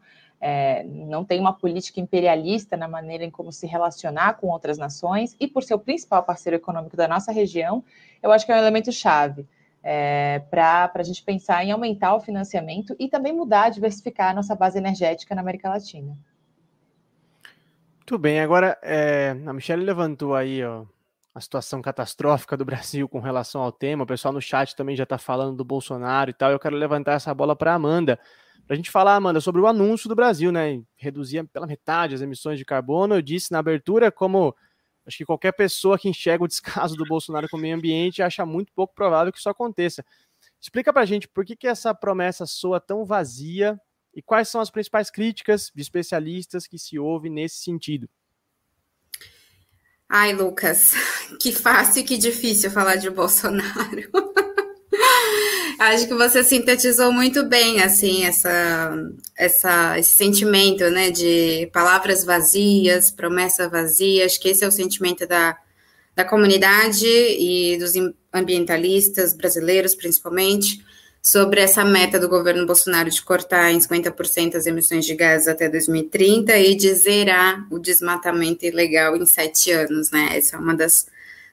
[0.48, 5.34] é, não tem uma política imperialista na maneira em como se relacionar com outras nações,
[5.40, 7.82] e por ser o principal parceiro econômico da nossa região,
[8.22, 9.44] eu acho que é um elemento chave
[9.82, 14.54] é, para a gente pensar em aumentar o financiamento e também mudar, diversificar a nossa
[14.54, 16.16] base energética na América Latina.
[17.98, 20.84] Muito bem, agora é, a Michelle levantou aí ó,
[21.34, 25.02] a situação catastrófica do Brasil com relação ao tema, o pessoal no chat também já
[25.02, 28.16] está falando do Bolsonaro e tal, eu quero levantar essa bola para a Amanda,
[28.66, 30.82] para a gente falar, Amanda, sobre o anúncio do Brasil, né?
[30.96, 33.14] Reduzir pela metade as emissões de carbono.
[33.14, 34.54] Eu disse na abertura como
[35.06, 38.44] acho que qualquer pessoa que enxerga o descaso do Bolsonaro com o meio ambiente acha
[38.44, 40.04] muito pouco provável que isso aconteça.
[40.60, 43.80] Explica para a gente por que, que essa promessa soa tão vazia
[44.12, 48.08] e quais são as principais críticas de especialistas que se ouvem nesse sentido.
[50.08, 50.94] Ai, Lucas,
[51.40, 54.25] que fácil e que difícil falar de Bolsonaro.
[55.78, 58.96] Acho que você sintetizou muito bem, assim, essa,
[59.36, 64.24] essa, esse sentimento, né, de palavras vazias, promessa vazia.
[64.24, 65.56] Acho que esse é o sentimento da,
[66.14, 67.92] da comunidade e dos
[68.32, 70.82] ambientalistas brasileiros, principalmente,
[71.22, 75.68] sobre essa meta do governo Bolsonaro de cortar em 50% as emissões de gases até
[75.68, 80.38] 2030 e de zerar o desmatamento ilegal em sete anos, né?
[80.38, 81.06] Essa é uma das,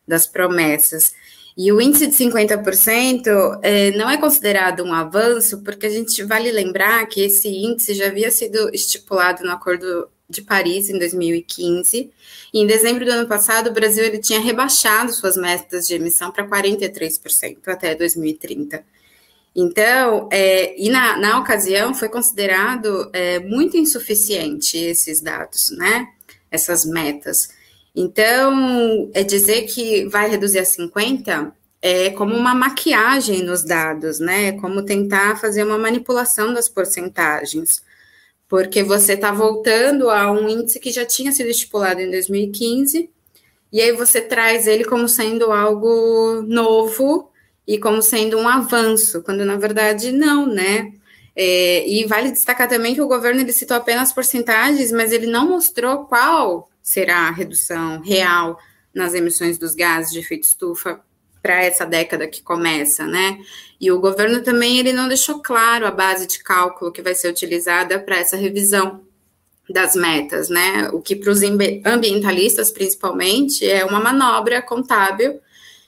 [0.08, 1.14] das promessas.
[1.56, 6.52] E o índice de 50% é, não é considerado um avanço, porque a gente vale
[6.52, 12.12] lembrar que esse índice já havia sido estipulado no Acordo de Paris em 2015.
[12.54, 16.32] E em dezembro do ano passado, o Brasil ele tinha rebaixado suas metas de emissão
[16.32, 18.84] para 43% até 2030.
[19.56, 26.08] Então, é, e na, na ocasião foi considerado é, muito insuficiente esses dados, né?
[26.50, 27.50] Essas metas.
[27.96, 34.54] Então, é dizer que vai reduzir a 50 é como uma maquiagem nos dados, né?
[34.54, 37.84] Como tentar fazer uma manipulação das porcentagens.
[38.48, 43.10] porque você está voltando a um índice que já tinha sido estipulado em 2015,
[43.72, 47.32] e aí você traz ele como sendo algo novo
[47.68, 50.94] e como sendo um avanço, quando na verdade não, né?
[51.36, 55.50] É, e vale destacar também que o governo ele citou apenas porcentagens, mas ele não
[55.50, 58.60] mostrou qual será a redução real
[58.94, 61.02] nas emissões dos gases de efeito estufa
[61.42, 63.40] para essa década que começa, né?
[63.80, 67.30] E o governo também ele não deixou claro a base de cálculo que vai ser
[67.30, 69.02] utilizada para essa revisão
[69.70, 70.90] das metas, né?
[70.94, 71.42] O que para os
[71.86, 75.40] ambientalistas, principalmente, é uma manobra contábil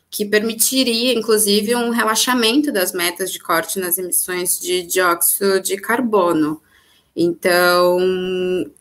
[0.09, 6.61] que permitiria, inclusive, um relaxamento das metas de corte nas emissões de dióxido de carbono.
[7.15, 7.97] Então,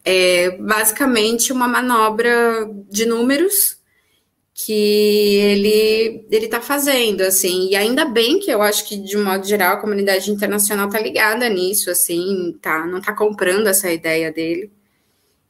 [0.04, 3.78] é basicamente uma manobra de números
[4.54, 9.44] que ele ele está fazendo assim e ainda bem que eu acho que de modo
[9.44, 14.70] geral a comunidade internacional está ligada nisso assim tá não está comprando essa ideia dele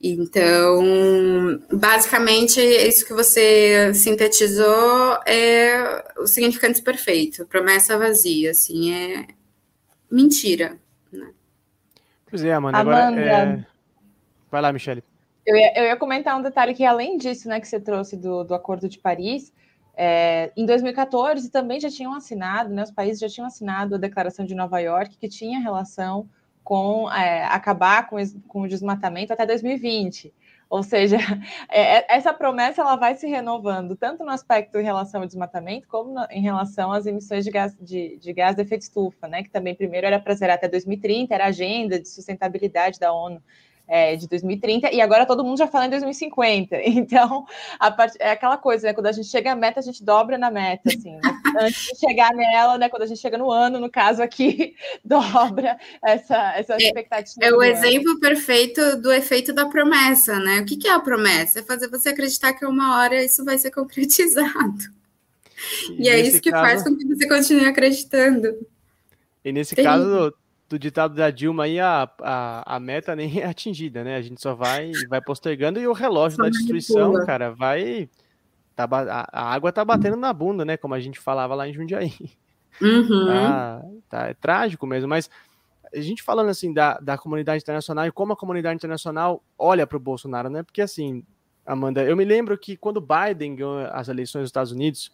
[0.03, 9.27] então basicamente isso que você sintetizou é o significante perfeito promessa vazia assim é
[10.11, 10.79] mentira?
[12.35, 13.21] Pois é Amanda, Amanda.
[13.21, 13.67] Agora, é...
[14.51, 15.03] vai lá Michele
[15.47, 18.45] eu ia, eu ia, comentar um detalhe que, além disso, né, que você trouxe do,
[18.45, 19.53] do Acordo de Paris,
[19.97, 24.45] é, em 2014 também já tinham assinado, né, os países já tinham assinado a Declaração
[24.45, 26.29] de Nova York, que tinha relação
[26.63, 28.17] com é, acabar com,
[28.49, 30.33] com o desmatamento até 2020.
[30.75, 31.19] Ou seja,
[31.71, 35.87] é, é, essa promessa ela vai se renovando, tanto no aspecto em relação ao desmatamento,
[35.87, 39.45] como em relação às emissões de gás de, de gás de efeito estufa, né?
[39.45, 43.41] Que também primeiro era para zerar até 2030, era a agenda de sustentabilidade da ONU
[43.87, 46.77] é, de 2030, e agora todo mundo já fala em 2050.
[47.05, 47.45] Então,
[47.79, 48.15] a part...
[48.19, 48.95] é aquela coisa, né?
[48.95, 51.17] Quando a gente chega à meta, a gente dobra na meta, assim.
[51.17, 51.21] Né?
[51.61, 52.89] Antes de chegar nela, né?
[52.89, 57.45] Quando a gente chega no ano, no caso aqui, dobra essa, essa expectativa.
[57.45, 60.61] É, é o exemplo perfeito do efeito da promessa, né?
[60.61, 61.61] O que, que é a promessa?
[61.61, 64.85] É fazer você acreditar que uma hora isso vai ser concretizado.
[65.91, 66.65] E, e é isso que caso...
[66.65, 68.57] faz com que você continue acreditando.
[69.45, 69.85] E nesse Tem...
[69.85, 70.33] caso,
[70.75, 74.17] do ditado da Dilma aí, a, a, a meta nem é atingida, né?
[74.17, 78.09] A gente só vai, vai postergando e o relógio da destruição, cara, vai.
[78.75, 78.89] Tá,
[79.33, 80.77] a, água tá batendo na bunda, né?
[80.77, 82.13] Como a gente falava lá em Jundiaí.
[82.83, 83.27] Uhum.
[83.27, 85.31] Tá, tá, é trágico mesmo, mas
[85.95, 89.97] a gente falando assim da, da comunidade internacional e como a comunidade internacional olha para
[89.97, 90.65] o Bolsonaro, né?
[90.65, 91.23] Porque assim,
[91.65, 95.13] Amanda, eu me lembro que quando Biden ganhou as eleições dos Estados Unidos,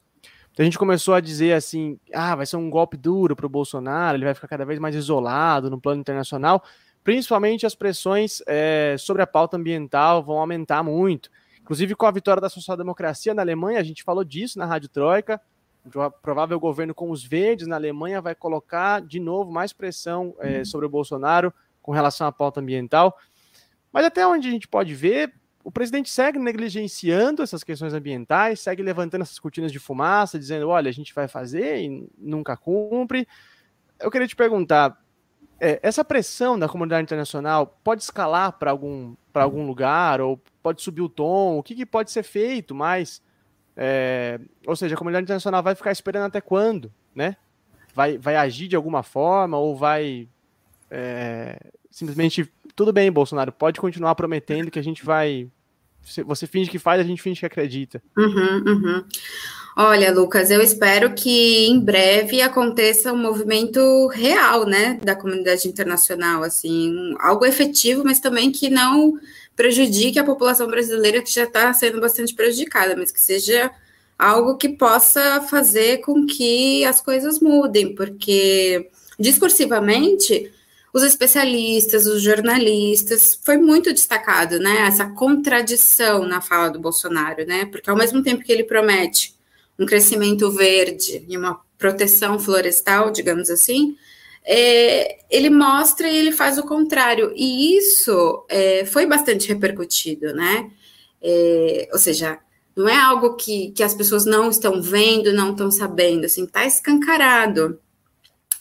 [0.53, 3.49] então a gente começou a dizer assim: ah, vai ser um golpe duro para o
[3.49, 6.63] Bolsonaro, ele vai ficar cada vez mais isolado no plano internacional.
[7.03, 11.31] Principalmente as pressões é, sobre a pauta ambiental vão aumentar muito.
[11.63, 15.41] Inclusive com a vitória da social-democracia na Alemanha, a gente falou disso na Rádio Troika.
[15.87, 20.63] O provável governo com os verdes na Alemanha vai colocar de novo mais pressão é,
[20.63, 23.17] sobre o Bolsonaro com relação à pauta ambiental.
[23.91, 28.83] Mas até onde a gente pode ver, o presidente segue negligenciando essas questões ambientais, segue
[28.83, 33.29] levantando essas cortinas de fumaça, dizendo: olha, a gente vai fazer e nunca cumpre.
[33.99, 34.99] Eu queria te perguntar:
[35.61, 41.03] é, essa pressão da comunidade internacional pode escalar para algum, algum lugar, ou pode subir
[41.03, 41.59] o tom?
[41.59, 43.23] O que, que pode ser feito mais?
[43.77, 46.93] É, ou seja, a comunidade internacional vai ficar esperando até quando?
[47.15, 47.37] Né?
[47.95, 50.29] Vai, vai agir de alguma forma, ou vai
[50.91, 51.59] é,
[51.91, 55.49] simplesmente tudo bem, Bolsonaro, pode continuar prometendo que a gente vai.
[56.27, 58.03] Você finge que faz, a gente finge que acredita.
[58.17, 59.05] Uhum, uhum.
[59.77, 66.43] Olha, Lucas, eu espero que em breve aconteça um movimento real, né, da comunidade internacional,
[66.43, 69.19] assim, algo efetivo, mas também que não
[69.55, 73.71] prejudique a população brasileira que já está sendo bastante prejudicada, mas que seja
[74.19, 80.51] algo que possa fazer com que as coisas mudem, porque discursivamente
[80.93, 87.65] os especialistas, os jornalistas, foi muito destacado, né, essa contradição na fala do Bolsonaro, né,
[87.67, 89.35] porque ao mesmo tempo que ele promete
[89.79, 93.97] um crescimento verde e uma proteção florestal, digamos assim,
[94.45, 100.71] é, ele mostra e ele faz o contrário, e isso é, foi bastante repercutido, né,
[101.23, 102.39] é, ou seja,
[102.75, 106.65] não é algo que, que as pessoas não estão vendo, não estão sabendo, assim, está
[106.65, 107.79] escancarado,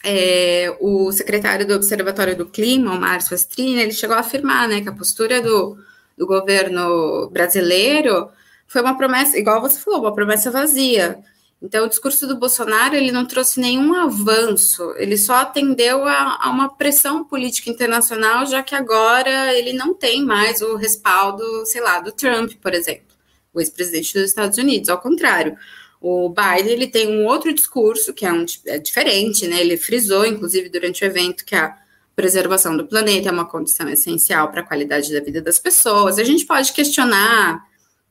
[0.04, 4.80] é, o secretário do Observatório do Clima, o Márcio Astrini, ele chegou a afirmar né,
[4.80, 5.78] que a postura do,
[6.16, 8.30] do governo brasileiro
[8.66, 11.18] foi uma promessa, igual você falou, uma promessa vazia.
[11.62, 16.50] Então, o discurso do Bolsonaro ele não trouxe nenhum avanço, ele só atendeu a, a,
[16.50, 22.00] uma pressão política internacional, já que agora ele não tem mais o respaldo, sei lá,
[22.00, 23.14] do Trump, por exemplo,
[23.52, 24.88] o ex-presidente dos Estados Unidos.
[24.88, 25.54] Ao contrário,
[26.00, 29.60] o Biden ele tem um outro discurso que é, um, é diferente, né?
[29.60, 31.76] Ele frisou, inclusive, durante o evento, que a
[32.16, 36.18] preservação do planeta é uma condição essencial para a qualidade da vida das pessoas.
[36.18, 37.62] A gente pode questionar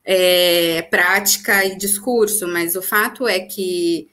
[0.04, 4.08] é, prática e discurso, mas o fato é que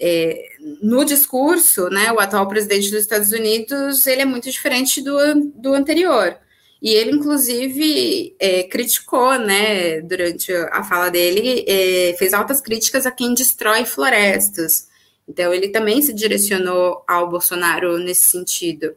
[0.00, 0.42] é,
[0.80, 5.18] no discurso, né, o atual presidente dos Estados Unidos ele é muito diferente do,
[5.54, 6.36] do anterior.
[6.80, 13.10] E ele, inclusive, é, criticou, né, durante a fala dele, é, fez altas críticas a
[13.10, 14.86] quem destrói florestas.
[15.28, 18.94] Então, ele também se direcionou ao Bolsonaro nesse sentido.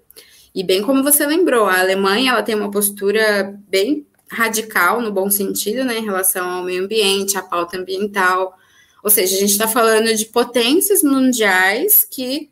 [0.53, 5.29] E bem como você lembrou, a Alemanha ela tem uma postura bem radical, no bom
[5.29, 8.55] sentido, né, em relação ao meio ambiente, à pauta ambiental.
[9.03, 12.50] Ou seja, a gente está falando de potências mundiais que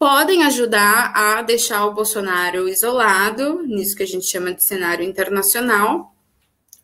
[0.00, 6.14] podem ajudar a deixar o Bolsonaro isolado, nisso que a gente chama de cenário internacional,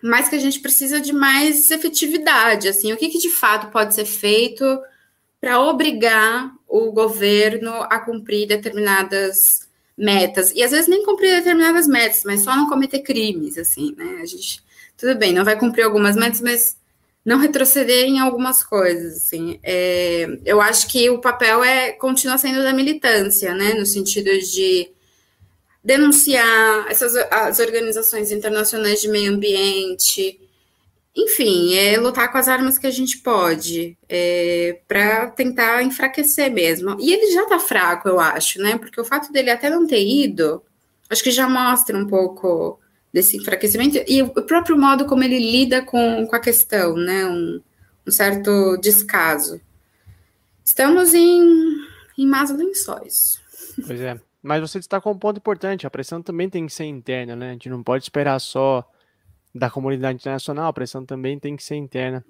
[0.02, 2.68] mas que a gente precisa de mais efetividade.
[2.68, 4.64] Assim, o que, que de fato pode ser feito
[5.40, 12.22] para obrigar o governo a cumprir determinadas metas e às vezes nem cumprir determinadas metas,
[12.22, 14.18] mas só não cometer crimes, assim, né?
[14.20, 14.62] A gente
[14.94, 16.76] tudo bem, não vai cumprir algumas metas, mas
[17.26, 19.58] não retroceder em algumas coisas, assim.
[19.64, 24.88] É, eu acho que o papel é continua sendo da militância, né, no sentido de
[25.82, 30.40] denunciar essas as organizações internacionais de meio ambiente,
[31.16, 36.96] enfim, é lutar com as armas que a gente pode, é, para tentar enfraquecer mesmo.
[37.00, 38.78] E ele já tá fraco, eu acho, né?
[38.78, 40.62] Porque o fato dele até não ter ido,
[41.10, 42.78] acho que já mostra um pouco
[43.12, 47.26] desse enfraquecimento e o próprio modo como ele lida com, com a questão, né?
[47.26, 47.60] Um,
[48.06, 49.60] um certo descaso.
[50.64, 51.40] Estamos em,
[52.18, 53.40] em más lençóis.
[53.86, 54.20] Pois é.
[54.42, 57.50] Mas você destacou um ponto importante: a pressão também tem que ser interna, né?
[57.50, 58.88] A gente não pode esperar só
[59.54, 62.24] da comunidade internacional, a pressão também tem que ser interna.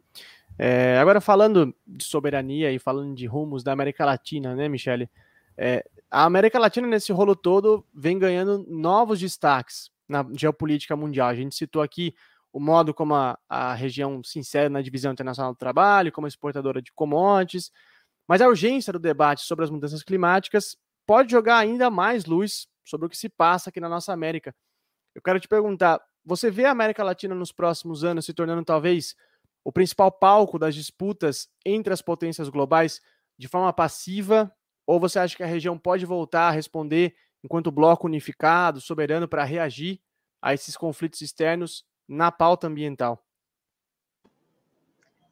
[0.59, 5.11] É, agora, falando de soberania e falando de rumos da América Latina, né, Michele?
[5.59, 11.29] É, a América Latina, nesse rolo todo, vem ganhando novos destaques na geopolítica mundial.
[11.29, 12.15] A gente citou aqui
[12.53, 16.81] o modo como a, a região se insere na divisão internacional do trabalho, como exportadora
[16.81, 17.71] de commodities,
[18.27, 20.77] mas a urgência do debate sobre as mudanças climáticas
[21.07, 24.55] pode jogar ainda mais luz sobre o que se passa aqui na nossa América.
[25.15, 29.15] Eu quero te perguntar, você vê a América Latina nos próximos anos se tornando talvez
[29.65, 33.01] o principal palco das disputas entre as potências globais
[33.39, 34.53] de forma passiva,
[34.87, 37.15] ou você acha que a região pode voltar a responder
[37.47, 40.01] enquanto bloco unificado, soberano para reagir
[40.43, 43.25] a esses conflitos externos na pauta ambiental?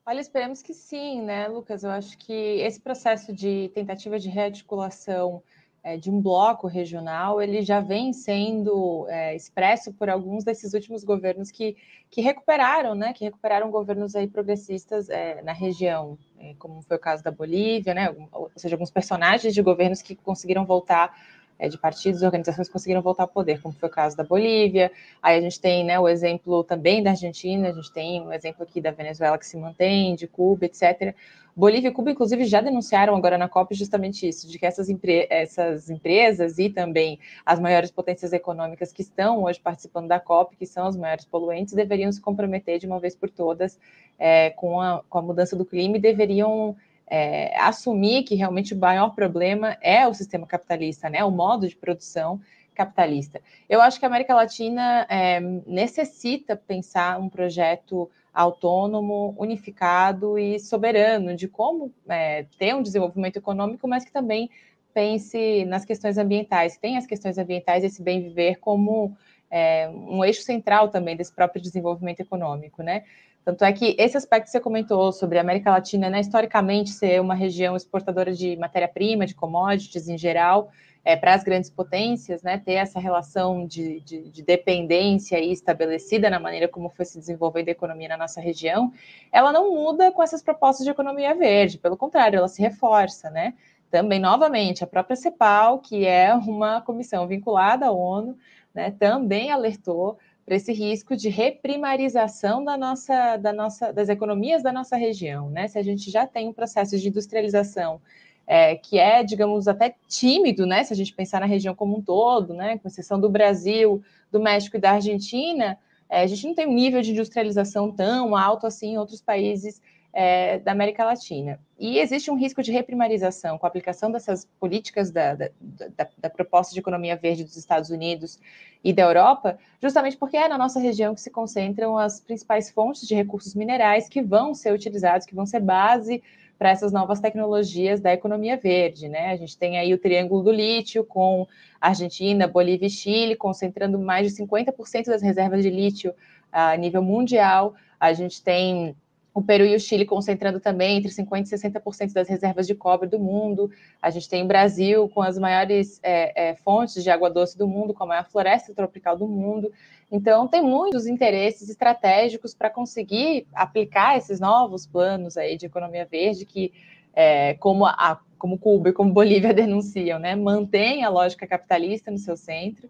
[0.06, 1.82] Olha, esperamos que sim, né, Lucas?
[1.82, 5.42] Eu acho que esse processo de tentativa de rearticulação
[5.82, 11.02] é, de um bloco regional, ele já vem sendo é, expresso por alguns desses últimos
[11.02, 11.76] governos que,
[12.10, 17.00] que recuperaram, né, que recuperaram governos aí progressistas é, na região, é, como foi o
[17.00, 21.14] caso da Bolívia, né, ou seja, alguns personagens de governos que conseguiram voltar
[21.58, 24.90] é, de partidos e organizações conseguiram voltar ao poder, como foi o caso da Bolívia.
[25.22, 28.32] Aí a gente tem né, o exemplo também da Argentina, a gente tem o um
[28.32, 31.14] exemplo aqui da Venezuela que se mantém, de Cuba, etc.
[31.56, 35.28] Bolívia e Cuba, inclusive, já denunciaram agora na COP justamente isso, de que essas, empre
[35.30, 40.66] essas empresas e também as maiores potências econômicas que estão hoje participando da COP, que
[40.66, 43.78] são as maiores poluentes, deveriam se comprometer de uma vez por todas
[44.18, 46.76] é, com, a, com a mudança do clima e deveriam
[47.06, 51.24] é, assumir que realmente o maior problema é o sistema capitalista, né?
[51.24, 52.40] O modo de produção
[52.74, 53.40] capitalista.
[53.68, 61.36] Eu acho que a América Latina é, necessita pensar um projeto autônomo, unificado e soberano
[61.36, 64.50] de como é, ter um desenvolvimento econômico, mas que também
[64.92, 69.16] pense nas questões ambientais, tem as questões ambientais, esse bem viver como
[69.50, 73.04] é, um eixo central também desse próprio desenvolvimento econômico, né?
[73.44, 77.20] Tanto é que esse aspecto que você comentou sobre a América Latina, né, historicamente ser
[77.20, 80.70] uma região exportadora de matéria-prima, de commodities em geral,
[81.04, 86.40] é, para as grandes potências, né, ter essa relação de, de, de, dependência estabelecida na
[86.40, 88.90] maneira como foi se desenvolvendo a economia na nossa região,
[89.30, 93.52] ela não muda com essas propostas de economia verde, pelo contrário, ela se reforça, né?
[93.90, 98.36] Também, novamente, a própria CEPAL, que é uma comissão vinculada à ONU,
[98.74, 104.72] né, também alertou para esse risco de reprimarização da nossa, da nossa, das economias da
[104.72, 105.68] nossa região, né?
[105.68, 108.00] Se a gente já tem um processo de industrialização
[108.46, 110.84] é, que é, digamos, até tímido, né?
[110.84, 112.78] Se a gente pensar na região como um todo, né?
[112.78, 115.78] Com exceção do Brasil, do México e da Argentina,
[116.08, 119.80] é, a gente não tem um nível de industrialização tão alto assim em outros países
[120.14, 121.58] é, da América Latina.
[121.76, 126.30] E existe um risco de reprimarização com a aplicação dessas políticas da, da, da, da,
[126.30, 128.38] proposta de economia verde dos Estados Unidos
[128.82, 133.08] e da Europa, justamente porque é na nossa região que se concentram as principais fontes
[133.08, 136.22] de recursos minerais que vão ser utilizados, que vão ser base
[136.56, 139.32] para essas novas tecnologias da economia verde, né?
[139.32, 141.44] A gente tem aí o triângulo do lítio com
[141.80, 146.14] Argentina, Bolívia e Chile, concentrando mais de 50% das reservas de lítio
[146.52, 147.74] a nível mundial.
[147.98, 148.94] A gente tem
[149.34, 153.08] o Peru e o Chile concentrando também entre 50% e 60% das reservas de cobre
[153.08, 153.68] do mundo.
[154.00, 157.66] A gente tem o Brasil com as maiores é, é, fontes de água doce do
[157.66, 159.72] mundo, com a maior floresta tropical do mundo.
[160.10, 166.46] Então, tem muitos interesses estratégicos para conseguir aplicar esses novos planos aí de economia verde
[166.46, 166.72] que,
[167.12, 172.18] é, como, a, como Cuba e como Bolívia denunciam, né, mantém a lógica capitalista no
[172.18, 172.88] seu centro.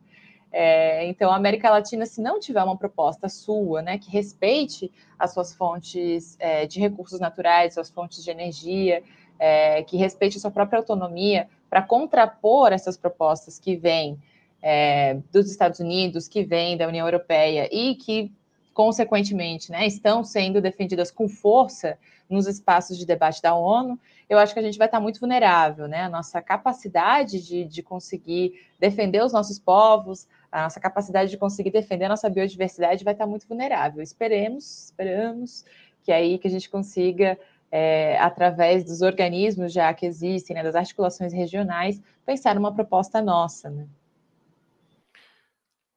[0.56, 4.88] É, então, a América Latina, se não tiver uma proposta sua, né, que respeite
[5.18, 9.02] as suas fontes é, de recursos naturais, suas fontes de energia,
[9.36, 14.16] é, que respeite a sua própria autonomia, para contrapor essas propostas que vêm
[14.62, 18.30] é, dos Estados Unidos, que vêm da União Europeia e que,
[18.74, 21.96] consequentemente, né, estão sendo defendidas com força
[22.28, 23.98] nos espaços de debate da ONU,
[24.28, 26.02] eu acho que a gente vai estar muito vulnerável, né?
[26.02, 31.70] A nossa capacidade de, de conseguir defender os nossos povos, a nossa capacidade de conseguir
[31.70, 34.02] defender a nossa biodiversidade vai estar muito vulnerável.
[34.02, 35.64] Esperemos, esperamos
[36.02, 37.38] que aí que a gente consiga,
[37.70, 43.68] é, através dos organismos já que existem, né, das articulações regionais, pensar numa proposta nossa.
[43.70, 43.86] Né?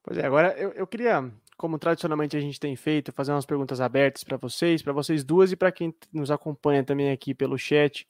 [0.02, 3.80] Pois é, agora eu, eu queria, como tradicionalmente a gente tem feito, fazer umas perguntas
[3.80, 8.06] abertas para vocês, para vocês duas e para quem nos acompanha também aqui pelo chat.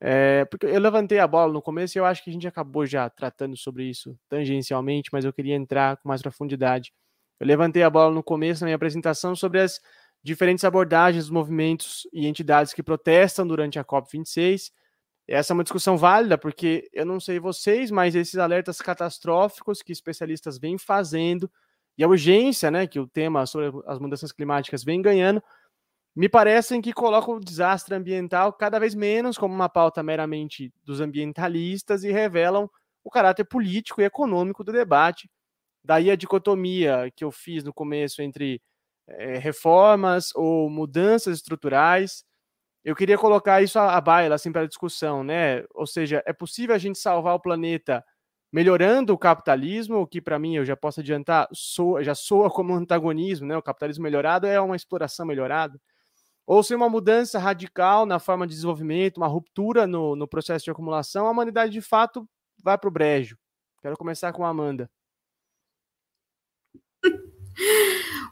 [0.00, 2.86] É, porque eu levantei a bola no começo e eu acho que a gente acabou
[2.86, 6.92] já tratando sobre isso tangencialmente, mas eu queria entrar com mais profundidade.
[7.40, 9.80] Eu levantei a bola no começo na minha apresentação sobre as
[10.22, 14.70] diferentes abordagens dos movimentos e entidades que protestam durante a COP26.
[15.26, 19.92] Essa é uma discussão válida, porque eu não sei vocês, mas esses alertas catastróficos que
[19.92, 21.50] especialistas vêm fazendo
[21.96, 25.42] e a urgência né, que o tema sobre as mudanças climáticas vem ganhando
[26.14, 31.00] me parecem que colocam o desastre ambiental cada vez menos como uma pauta meramente dos
[31.00, 32.68] ambientalistas e revelam
[33.02, 35.30] o caráter político e econômico do debate.
[35.82, 38.60] Daí a dicotomia que eu fiz no começo entre
[39.08, 42.24] é, reformas ou mudanças estruturais.
[42.84, 45.64] Eu queria colocar isso à baila assim, para a discussão, né?
[45.70, 48.04] Ou seja, é possível a gente salvar o planeta
[48.52, 52.74] melhorando o capitalismo, o que para mim eu já posso adiantar, soa, já soa como
[52.74, 53.56] um antagonismo, né?
[53.56, 55.80] O capitalismo melhorado é uma exploração melhorada
[56.46, 60.70] ou se uma mudança radical na forma de desenvolvimento, uma ruptura no, no processo de
[60.70, 62.28] acumulação, a humanidade de fato
[62.62, 63.38] vai para o brejo.
[63.80, 64.90] Quero começar com a Amanda.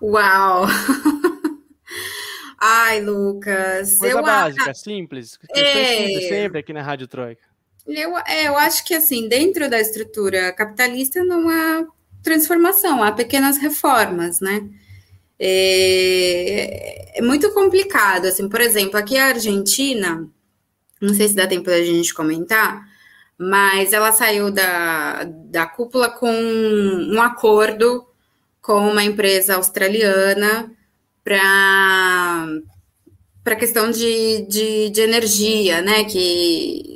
[0.03, 0.64] Uau!
[2.62, 3.99] Ai, Lucas.
[3.99, 5.39] Coisa eu básica, simples.
[5.55, 6.29] É...
[6.29, 7.49] sempre aqui na Rádio Troika.
[7.87, 11.87] Eu, é, eu acho que, assim, dentro da estrutura capitalista não há
[12.22, 14.68] transformação, há pequenas reformas, né?
[15.41, 20.28] é, é muito complicado, assim, por exemplo, aqui a Argentina,
[21.01, 22.87] não sei se dá tempo da gente comentar,
[23.39, 28.07] mas ela saiu da, da cúpula com um acordo
[28.61, 30.70] com uma empresa australiana
[31.24, 32.47] para
[33.43, 36.05] para questão de, de, de, energia, né?
[36.05, 36.89] Que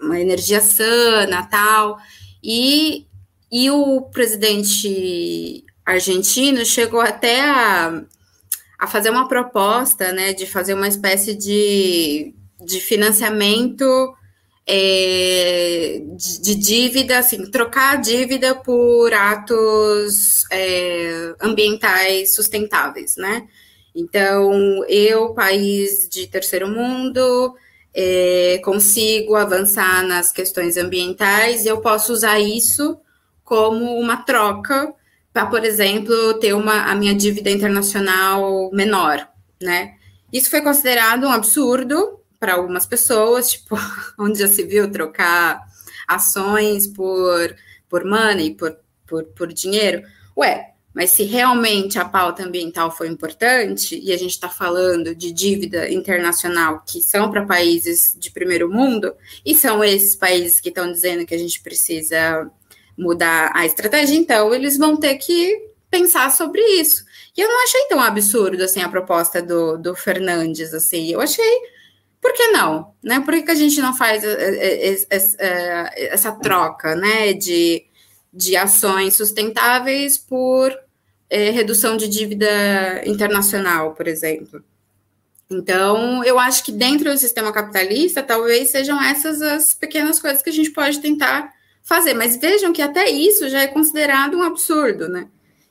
[0.00, 1.98] uma energia sana, tal.
[2.42, 3.06] E,
[3.50, 8.02] e o presidente argentino chegou até a,
[8.78, 12.34] a fazer uma proposta, né, de fazer uma espécie de,
[12.64, 13.84] de financiamento
[14.66, 23.48] é, de, de, dívida, assim, trocar a dívida por atos é, ambientais sustentáveis, né?
[23.94, 27.54] Então, eu, país de terceiro mundo,
[27.94, 32.98] é, consigo avançar nas questões ambientais eu posso usar isso
[33.44, 34.94] como uma troca
[35.32, 39.28] para, por exemplo, ter uma, a minha dívida internacional menor,
[39.60, 39.94] né?
[40.32, 43.76] Isso foi considerado um absurdo para algumas pessoas, tipo,
[44.18, 45.60] onde já se viu trocar
[46.06, 47.54] ações por,
[47.88, 48.76] por money, por,
[49.06, 50.02] por, por dinheiro.
[50.36, 55.32] Ué, mas se realmente a pauta ambiental foi importante, e a gente está falando de
[55.32, 59.14] dívida internacional que são para países de primeiro mundo,
[59.44, 62.50] e são esses países que estão dizendo que a gente precisa
[62.98, 67.04] mudar a estratégia, então eles vão ter que pensar sobre isso.
[67.36, 71.60] E eu não achei tão absurdo assim a proposta do, do Fernandes, assim, eu achei,
[72.20, 72.92] por que não?
[73.02, 73.20] Né?
[73.20, 77.84] Por que, que a gente não faz eh, eh, eh, essa troca né, de,
[78.32, 80.76] de ações sustentáveis por
[81.28, 82.48] é, redução de dívida
[83.04, 84.62] internacional, por exemplo?
[85.50, 90.50] Então, eu acho que dentro do sistema capitalista, talvez sejam essas as pequenas coisas que
[90.50, 91.52] a gente pode tentar
[91.82, 92.14] fazer.
[92.14, 95.26] Mas vejam que até isso já é considerado um absurdo, né?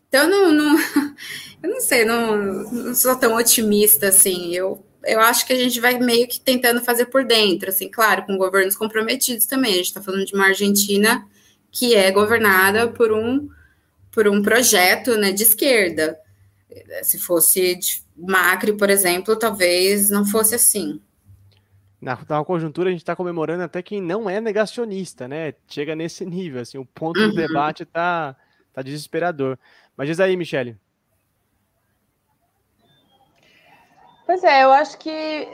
[0.10, 0.78] Então, não, não,
[1.64, 2.38] eu não sei, não,
[2.72, 4.54] não sou tão otimista assim.
[4.54, 8.26] Eu eu acho que a gente vai meio que tentando fazer por dentro, assim, claro,
[8.26, 9.72] com governos comprometidos também.
[9.72, 11.26] A gente está falando de uma Argentina
[11.72, 13.50] que é governada por um,
[14.12, 16.20] por um projeto né, de esquerda.
[17.04, 21.02] Se fosse de Macri, por exemplo, talvez não fosse assim.
[22.02, 25.54] Na, na conjuntura, a gente está comemorando até quem não é negacionista, né?
[25.68, 27.30] Chega nesse nível, assim, o ponto uhum.
[27.30, 28.36] do debate está
[28.74, 29.58] tá desesperador.
[29.98, 30.78] Mas diz aí, Michele.
[34.26, 35.48] Pois é, eu acho que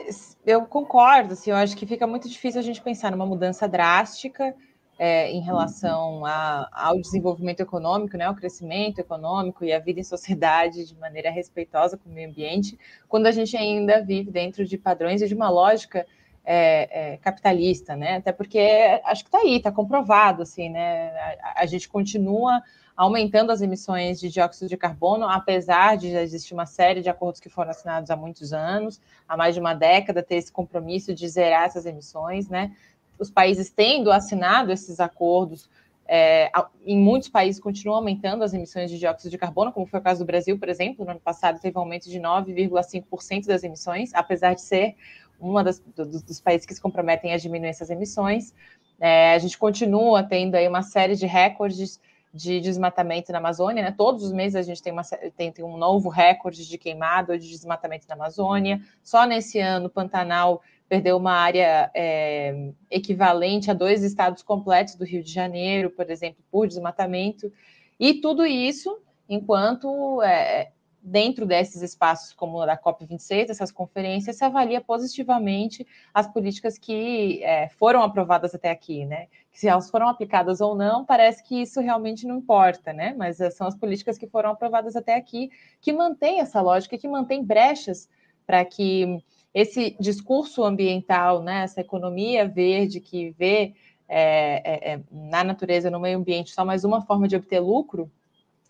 [0.46, 4.54] eu concordo, assim, eu acho que fica muito difícil a gente pensar numa mudança drástica
[4.98, 10.04] é, em relação a, ao desenvolvimento econômico, né, ao crescimento econômico e a vida em
[10.04, 12.78] sociedade de maneira respeitosa com o meio ambiente,
[13.08, 16.06] quando a gente ainda vive dentro de padrões e de uma lógica
[16.46, 18.18] é, é, capitalista, né?
[18.18, 18.60] Até porque
[19.04, 21.08] acho que está aí, está comprovado, assim, né?
[21.42, 22.62] A, a, gente continua
[22.96, 27.40] aumentando as emissões de dióxido de carbono, apesar de já existir uma série de acordos
[27.40, 31.28] que foram assinados há muitos anos, há mais de uma década, ter esse compromisso de
[31.28, 32.70] zerar essas emissões, né?
[33.18, 35.68] Os países tendo assinado esses acordos,
[36.08, 36.50] é,
[36.84, 40.24] em muitos países continuam aumentando as emissões de dióxido de carbono, como foi o caso
[40.24, 44.54] do Brasil, por exemplo, no ano passado teve um aumento de 9,5% das emissões, apesar
[44.54, 44.94] de ser
[45.40, 48.54] uma das, dos, países que se comprometem a diminuir essas emissões.
[48.98, 52.00] É, a gente continua tendo aí uma série de recordes
[52.32, 53.94] de desmatamento na Amazônia, né?
[53.96, 55.02] Todos os meses a gente tem, uma,
[55.36, 58.80] tem, tem um novo recorde de queimado ou de desmatamento na Amazônia.
[59.02, 65.22] Só nesse ano, Pantanal perdeu uma área é, equivalente a dois estados completos do Rio
[65.22, 67.52] de Janeiro, por exemplo, por desmatamento.
[67.98, 70.70] E tudo isso enquanto é,
[71.02, 77.42] dentro desses espaços como a da COP26, essas conferências, se avalia positivamente as políticas que
[77.44, 79.28] é, foram aprovadas até aqui, né?
[79.52, 83.14] Se elas foram aplicadas ou não, parece que isso realmente não importa, né?
[83.16, 87.08] Mas é, são as políticas que foram aprovadas até aqui que mantêm essa lógica, que
[87.08, 88.08] mantêm brechas
[88.46, 89.22] para que
[89.56, 93.72] esse discurso ambiental, né, essa economia verde que vê
[94.06, 98.12] é, é, é na natureza, no meio ambiente, só mais uma forma de obter lucro,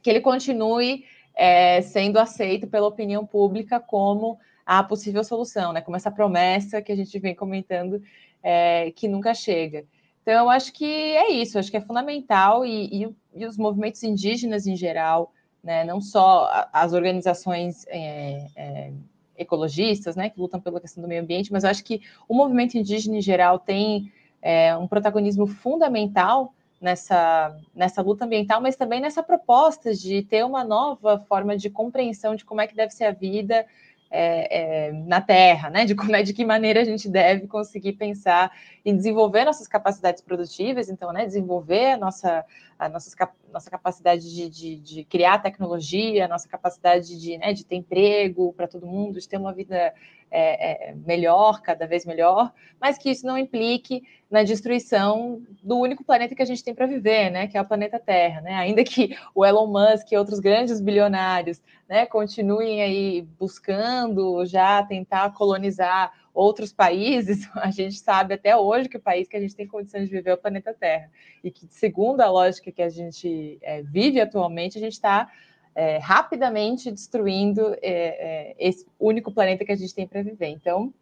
[0.01, 5.81] que ele continue é, sendo aceito pela opinião pública como a possível solução, né?
[5.81, 8.01] Como essa promessa que a gente vem comentando
[8.41, 9.85] é, que nunca chega.
[10.23, 14.05] Então, eu acho que é isso, acho que é fundamental e, e, e os movimentos
[14.05, 15.33] indígenas em geral,
[15.65, 15.83] né?
[15.83, 18.93] Não só as organizações é,
[19.39, 20.31] ecologistas, né?
[20.31, 23.23] Que lutam pela questão do meio ambiente, mas eu acho que o movimento indígena em
[23.23, 24.13] geral tem
[24.43, 30.63] é, um protagonismo fundamental nessa, nessa luta ambiental, mas também nessa proposta de ter uma
[30.63, 33.67] nova forma de compreensão de como é que deve ser a vida
[34.11, 35.85] é, é, na Terra, né?
[35.85, 38.53] De como é de que maneira a gente deve conseguir pensar
[38.85, 41.27] e desenvolver nossas capacidades produtivas, então, né?
[41.27, 42.45] Desenvolver a nossa,
[42.79, 43.11] a nossa,
[43.53, 48.69] nossa capacidade de, de, de criar tecnologia, nossa capacidade de, né, de ter emprego para
[48.69, 49.95] todo mundo, de ter uma vida
[50.31, 56.05] é, é, melhor, cada vez melhor, mas que isso não implique na destruição do único
[56.05, 58.55] planeta que a gente tem para viver, né, que é o planeta Terra, né?
[58.55, 65.33] Ainda que o Elon Musk e outros grandes bilionários, né, continuem aí buscando já tentar
[65.33, 69.67] colonizar outros países, a gente sabe até hoje que o país que a gente tem
[69.67, 71.11] condições de viver é o planeta Terra
[71.43, 75.31] e que segundo a lógica que a gente é, vive atualmente, a gente está
[75.75, 80.49] é, rapidamente destruindo é, é, esse único planeta que a gente tem para viver.
[80.49, 80.93] Então,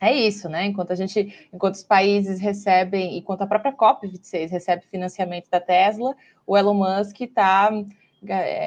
[0.00, 0.66] é isso, né?
[0.66, 6.16] Enquanto a gente, enquanto os países recebem, enquanto a própria COP26 recebe financiamento da Tesla,
[6.46, 7.70] o Elon Musk está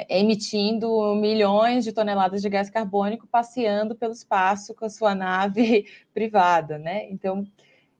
[0.08, 6.78] emitindo milhões de toneladas de gás carbônico passeando pelo espaço com a sua nave privada,
[6.78, 7.08] né?
[7.10, 7.46] Então,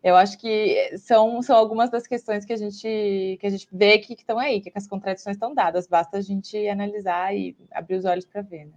[0.03, 3.99] eu acho que são, são algumas das questões que a gente, que a gente vê
[3.99, 8.05] que estão aí, que as contradições estão dadas, basta a gente analisar e abrir os
[8.05, 8.67] olhos para ver.
[8.67, 8.73] Né?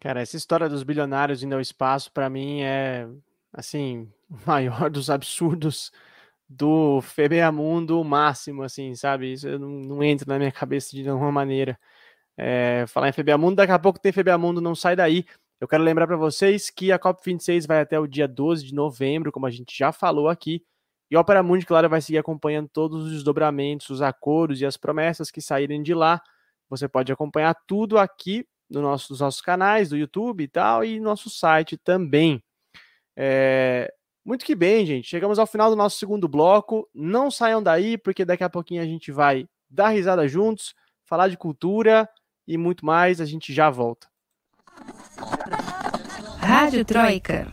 [0.00, 3.06] Cara, essa história dos bilionários indo ao espaço, para mim, é
[3.52, 5.92] assim, o maior dos absurdos
[6.56, 9.32] do Febeamundo máximo, assim, sabe?
[9.32, 11.78] Isso não, não entra na minha cabeça de nenhuma maneira.
[12.36, 15.24] É, falar em Febeamundo, daqui a pouco tem Febeamundo, não sai daí.
[15.60, 19.32] Eu quero lembrar para vocês que a COP26 vai até o dia 12 de novembro,
[19.32, 20.64] como a gente já falou aqui,
[21.10, 24.76] e a Opera Mundi, claro, vai seguir acompanhando todos os desdobramentos, os acordos e as
[24.76, 26.20] promessas que saírem de lá.
[26.68, 30.98] Você pode acompanhar tudo aqui no nosso, nos nossos canais, do YouTube e tal, e
[30.98, 32.42] nosso site também.
[33.16, 33.92] É...
[34.24, 35.08] Muito que bem, gente.
[35.08, 36.88] Chegamos ao final do nosso segundo bloco.
[36.94, 41.36] Não saiam daí, porque daqui a pouquinho a gente vai dar risada juntos, falar de
[41.36, 42.08] cultura
[42.46, 43.20] e muito mais.
[43.20, 44.08] A gente já volta.
[46.38, 47.52] Rádio Troika.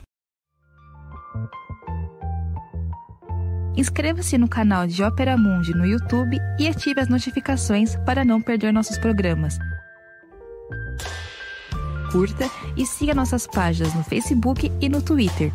[3.75, 8.71] Inscreva-se no canal de Ópera Mundi no YouTube e ative as notificações para não perder
[8.71, 9.57] nossos programas.
[12.11, 12.43] curta
[12.75, 15.51] e siga nossas páginas no Facebook e no Twitter.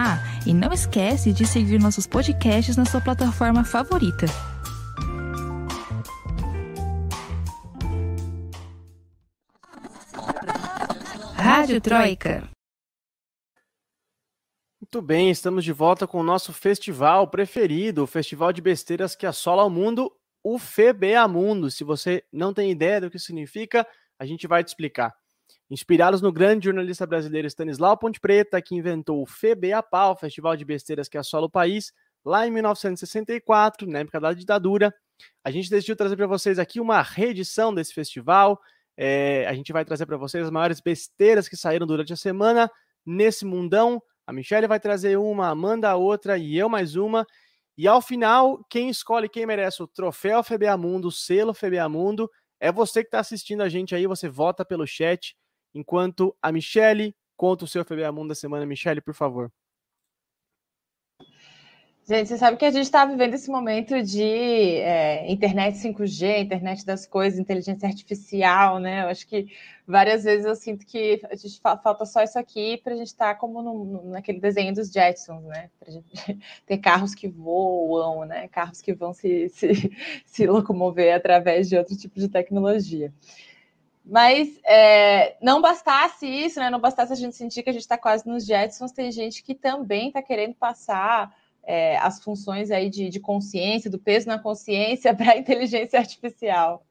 [0.00, 4.26] Ah, e não esquece de seguir nossos podcasts na sua plataforma favorita.
[11.34, 12.48] Rádio Troika.
[14.80, 19.26] Muito bem, estamos de volta com o nosso festival preferido, o festival de besteiras que
[19.26, 20.12] assola o mundo,
[20.44, 21.72] o FBA Mundo.
[21.72, 23.84] Se você não tem ideia do que significa,
[24.16, 25.12] a gente vai te explicar.
[25.70, 30.64] Inspirados no grande jornalista brasileiro Stanislau Ponte Preta, que inventou o FBA-PA, o Festival de
[30.64, 31.92] Besteiras que assola o país,
[32.24, 34.94] lá em 1964, na época da ditadura.
[35.44, 38.58] A gente decidiu trazer para vocês aqui uma reedição desse festival.
[38.96, 42.70] É, a gente vai trazer para vocês as maiores besteiras que saíram durante a semana
[43.04, 47.26] nesse mundão a Michelle vai trazer uma, a Amanda outra e eu mais uma.
[47.78, 52.30] E ao final, quem escolhe quem merece o troféu FBA Mundo, o selo FBA Mundo,
[52.60, 54.06] é você que está assistindo a gente aí.
[54.06, 55.34] Você vota pelo chat,
[55.74, 58.66] enquanto a Michelle conta o seu FBA Mundo da semana.
[58.66, 59.50] Michelle, por favor.
[62.08, 66.86] Gente, você sabe que a gente está vivendo esse momento de é, internet 5G, internet
[66.86, 69.02] das coisas, inteligência artificial, né?
[69.02, 69.46] Eu acho que
[69.86, 73.34] várias vezes eu sinto que a gente falta só isso aqui para a gente estar
[73.34, 75.68] tá como no, naquele desenho dos Jetsons, né?
[75.78, 76.08] Para gente
[76.64, 78.48] ter carros que voam, né?
[78.48, 79.68] Carros que vão se, se,
[80.24, 83.12] se locomover através de outro tipo de tecnologia.
[84.08, 86.70] Mas é, não bastasse isso, né?
[86.70, 89.54] Não bastasse a gente sentir que a gente está quase nos Jetsons, tem gente que
[89.54, 95.12] também está querendo passar é, as funções aí de, de consciência, do peso na consciência
[95.14, 96.86] para a inteligência artificial.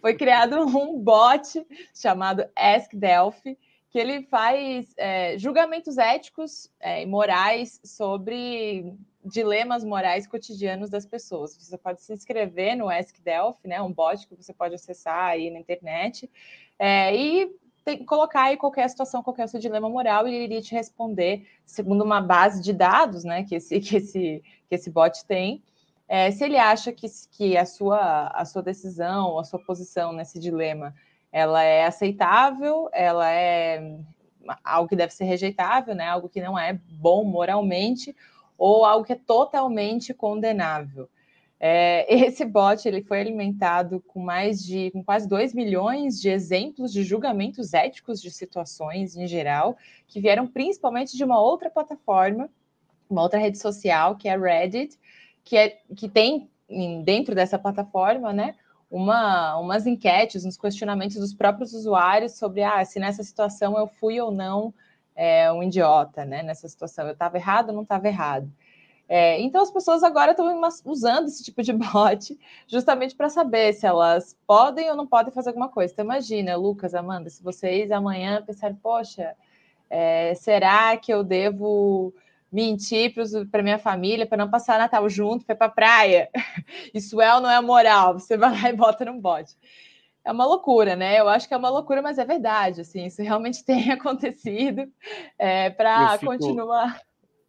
[0.00, 3.58] Foi criado um bot chamado Ask Delphi,
[3.90, 8.94] que ele faz é, julgamentos éticos é, e morais sobre
[9.24, 11.56] dilemas morais cotidianos das pessoas.
[11.56, 15.50] Você pode se inscrever no Ask Delphi, né, um bot que você pode acessar aí
[15.50, 16.30] na internet,
[16.78, 20.74] é, e tem, colocar aí qualquer situação, qualquer seu dilema moral, e ele iria te
[20.74, 25.62] responder segundo uma base de dados, né, que esse, que esse, que esse bot tem.
[26.06, 30.38] É, se ele acha que, que a, sua, a sua decisão, a sua posição nesse
[30.38, 30.94] dilema,
[31.32, 33.98] ela é aceitável, ela é
[34.62, 38.14] algo que deve ser rejeitável, né, algo que não é bom moralmente,
[38.56, 41.08] ou algo que é totalmente condenável.
[41.60, 46.92] É, esse bot ele foi alimentado com mais de com quase 2 milhões de exemplos
[46.92, 49.76] de julgamentos éticos de situações em geral,
[50.06, 52.50] que vieram principalmente de uma outra plataforma,
[53.08, 54.98] uma outra rede social, que é Reddit,
[55.42, 56.50] que, é, que tem
[57.04, 58.54] dentro dessa plataforma, né,
[58.90, 64.20] uma, umas enquetes, uns questionamentos dos próprios usuários sobre ah, se nessa situação eu fui
[64.20, 64.72] ou não
[65.14, 66.42] é, um idiota, né?
[66.42, 68.50] Nessa situação eu estava errado ou não estava errado.
[69.06, 73.86] É, então as pessoas agora estão usando esse tipo de bot justamente para saber se
[73.86, 75.92] elas podem ou não podem fazer alguma coisa.
[75.92, 79.36] Então imagina, Lucas, Amanda, se vocês amanhã pensarem, poxa,
[79.90, 82.14] é, será que eu devo
[82.50, 83.12] mentir
[83.50, 86.30] para minha família para não passar Natal junto, para ir para praia?
[86.94, 88.14] Isso é ou não é moral?
[88.14, 89.54] Você vai lá e bota num bot.
[90.24, 91.20] É uma loucura, né?
[91.20, 92.80] Eu acho que é uma loucura, mas é verdade.
[92.80, 94.90] Assim, isso realmente tem acontecido
[95.38, 96.98] é, para continuar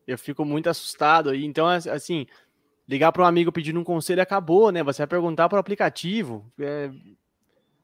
[0.07, 1.33] eu fico muito assustado.
[1.33, 2.25] Então, assim,
[2.87, 4.83] ligar para um amigo pedindo um conselho acabou, né?
[4.83, 6.45] Você vai perguntar para o aplicativo.
[6.59, 6.89] É...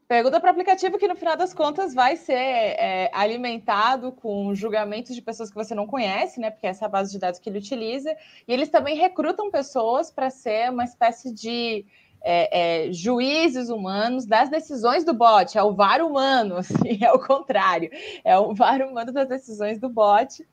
[0.08, 5.16] Pergunta para o aplicativo que no final das contas vai ser é, alimentado com julgamentos
[5.16, 6.52] de pessoas que você não conhece, né?
[6.52, 8.12] Porque essa é a base de dados que ele utiliza.
[8.46, 11.86] E eles também recrutam pessoas para ser uma espécie de
[12.24, 17.20] é, é, juízes humanos das decisões do bot, é o VAR humano, assim, é o
[17.20, 17.90] contrário,
[18.24, 20.48] é o VAR humano das decisões do bot,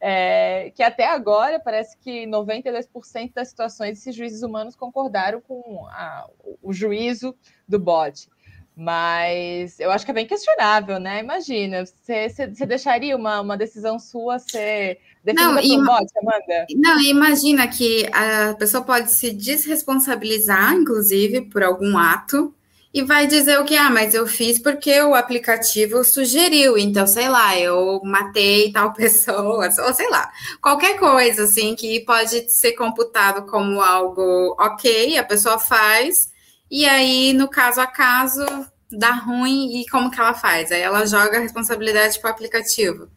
[0.00, 6.26] é, que até agora parece que 92% das situações esses juízes humanos concordaram com a,
[6.62, 7.36] o juízo
[7.68, 8.28] do bot.
[8.74, 11.20] Mas eu acho que é bem questionável, né?
[11.20, 16.66] Imagina, você, você deixaria uma, uma decisão sua ser definida não, bot, Amanda?
[16.76, 22.54] Não, imagina que a pessoa pode se desresponsabilizar, inclusive, por algum ato,
[22.92, 27.28] e vai dizer o que, ah, mas eu fiz porque o aplicativo sugeriu, então, sei
[27.28, 33.46] lá, eu matei tal pessoa, ou sei lá, qualquer coisa, assim, que pode ser computado
[33.46, 36.30] como algo ok, a pessoa faz,
[36.70, 38.44] e aí, no caso a caso,
[38.90, 40.72] dá ruim, e como que ela faz?
[40.72, 43.08] Aí ela joga a responsabilidade para o aplicativo.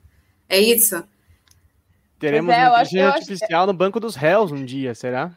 [0.47, 1.03] É isso?
[2.23, 5.31] Teremos é, inteligência artificial no banco dos réus um dia, será?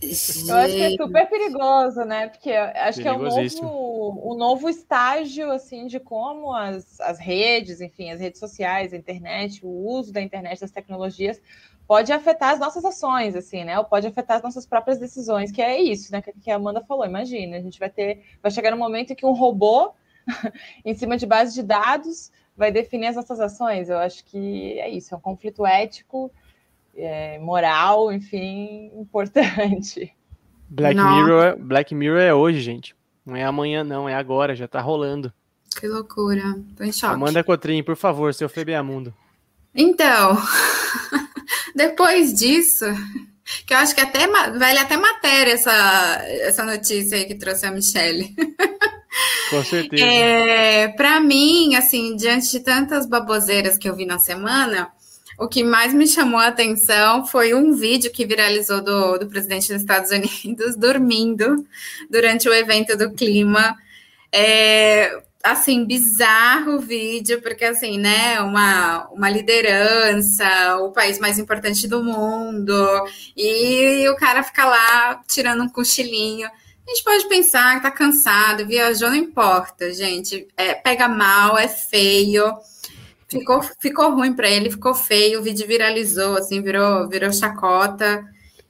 [0.00, 2.28] Eu acho que é super perigoso, né?
[2.28, 7.82] Porque acho que é um novo, um novo estágio assim de como as, as redes,
[7.82, 11.40] enfim, as redes sociais, a internet, o uso da internet, das tecnologias,
[11.86, 13.78] pode afetar as nossas ações, assim, né?
[13.78, 16.22] Ou pode afetar as nossas próprias decisões, que é isso, né?
[16.22, 17.04] Que a Amanda falou.
[17.04, 19.92] Imagina, a gente vai ter, vai chegar no momento em que um robô
[20.84, 23.88] em cima de base de dados, vai definir as nossas ações.
[23.88, 26.30] Eu acho que é isso, é um conflito ético,
[26.94, 30.14] é, moral, enfim, importante.
[30.68, 32.96] Black Mirror, é, Black Mirror é hoje, gente.
[33.24, 35.32] Não é amanhã, não, é agora, já tá rolando.
[35.78, 36.42] Que loucura.
[36.76, 37.14] Tô em choque.
[37.14, 39.14] Amanda Cotrim, por favor, seu Febeamundo.
[39.74, 40.36] Então,
[41.74, 42.84] depois disso,
[43.66, 45.72] que eu acho que até vale até matéria essa,
[46.26, 48.34] essa notícia aí que trouxe a Michelle.
[49.50, 50.04] Com certeza.
[50.04, 54.90] É, Para mim, assim, diante de tantas baboseiras que eu vi na semana,
[55.38, 59.72] o que mais me chamou a atenção foi um vídeo que viralizou do, do presidente
[59.72, 61.66] dos Estados Unidos dormindo
[62.10, 63.76] durante o evento do clima.
[64.30, 71.88] É, assim, bizarro o vídeo, porque assim, né, uma, uma liderança, o país mais importante
[71.88, 72.74] do mundo,
[73.36, 76.48] e o cara fica lá tirando um cochilinho.
[76.86, 80.46] A gente pode pensar que tá cansado, viajou, não importa, gente.
[80.56, 82.52] É, pega mal, é feio.
[83.28, 88.22] Ficou, ficou ruim para ele, ficou feio, o vídeo viralizou, assim, virou, virou chacota.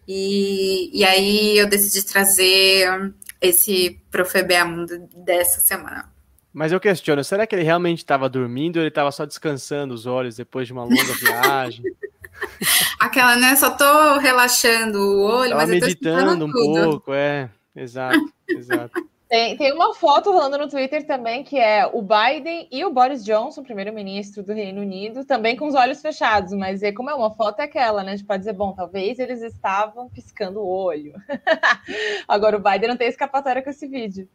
[0.06, 6.10] E, e aí eu decidi trazer esse Profebea Mundo dessa semana.
[6.52, 10.06] Mas eu questiono, será que ele realmente estava dormindo ou ele estava só descansando os
[10.06, 11.82] olhos depois de uma longa viagem?
[13.00, 13.56] Aquela, né?
[13.56, 17.50] Só tô relaxando o olho, tava mas meditando um pouco, é.
[17.74, 18.18] Exato,
[18.48, 19.12] exato.
[19.32, 23.24] Tem, tem uma foto rolando no Twitter também, que é o Biden e o Boris
[23.24, 27.30] Johnson, primeiro-ministro do Reino Unido, também com os olhos fechados, mas é como é uma
[27.30, 28.12] foto é aquela, né?
[28.12, 31.14] A gente pode dizer, bom, talvez eles estavam piscando o olho.
[32.28, 34.28] Agora o Biden não tem escapatória com esse vídeo.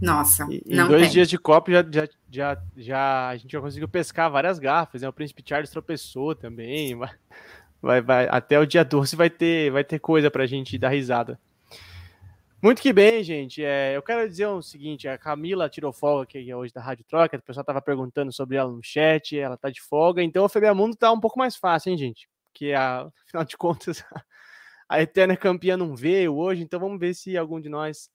[0.00, 1.10] Nossa, e, em dois tem.
[1.10, 5.08] dias de copo já, já, já, já, a gente já conseguiu pescar várias garfas, né?
[5.08, 6.94] O Príncipe Charles tropeçou também,
[7.82, 11.36] vai, vai, até o dia 12 vai ter, vai ter coisa pra gente dar risada.
[12.60, 13.62] Muito que bem, gente.
[13.64, 17.36] É, eu quero dizer o seguinte: a Camila tirou folga aqui hoje da Rádio Troca.
[17.36, 19.38] O pessoal estava perguntando sobre ela no chat.
[19.38, 20.24] Ela tá de folga.
[20.24, 22.28] Então o Feber Mundo tá um pouco mais fácil, hein, gente?
[22.52, 22.72] Porque,
[23.26, 24.04] afinal de contas,
[24.88, 26.62] a Eterna Campeã não veio hoje.
[26.62, 28.10] Então vamos ver se algum de nós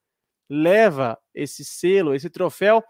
[0.50, 2.84] leva esse selo, esse troféu.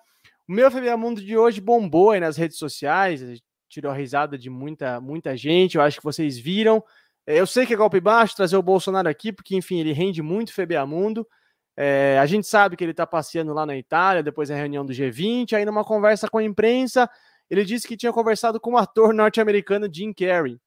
[0.47, 3.21] O meu Feber Mundo de hoje bombou aí nas redes sociais.
[3.69, 5.75] Tirou a risada de muita, muita gente.
[5.75, 6.83] Eu acho que vocês viram.
[7.27, 10.51] Eu sei que é golpe baixo trazer o Bolsonaro aqui, porque, enfim, ele rende muito
[10.51, 11.21] Febeamundo.
[11.21, 11.27] Mundo.
[11.75, 14.93] É, a gente sabe que ele está passeando lá na Itália, depois da reunião do
[14.93, 17.09] G20, aí numa conversa com a imprensa,
[17.49, 20.59] ele disse que tinha conversado com o ator norte-americano Jim Carrey.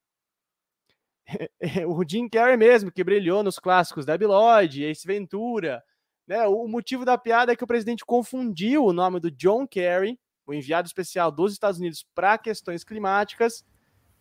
[1.87, 5.83] o Jim Carrey mesmo, que brilhou nos clássicos da Lloyd, Ace Ventura.
[6.25, 6.45] Né?
[6.47, 10.53] O motivo da piada é que o presidente confundiu o nome do John Kerry, o
[10.53, 13.65] enviado especial dos Estados Unidos para questões climáticas,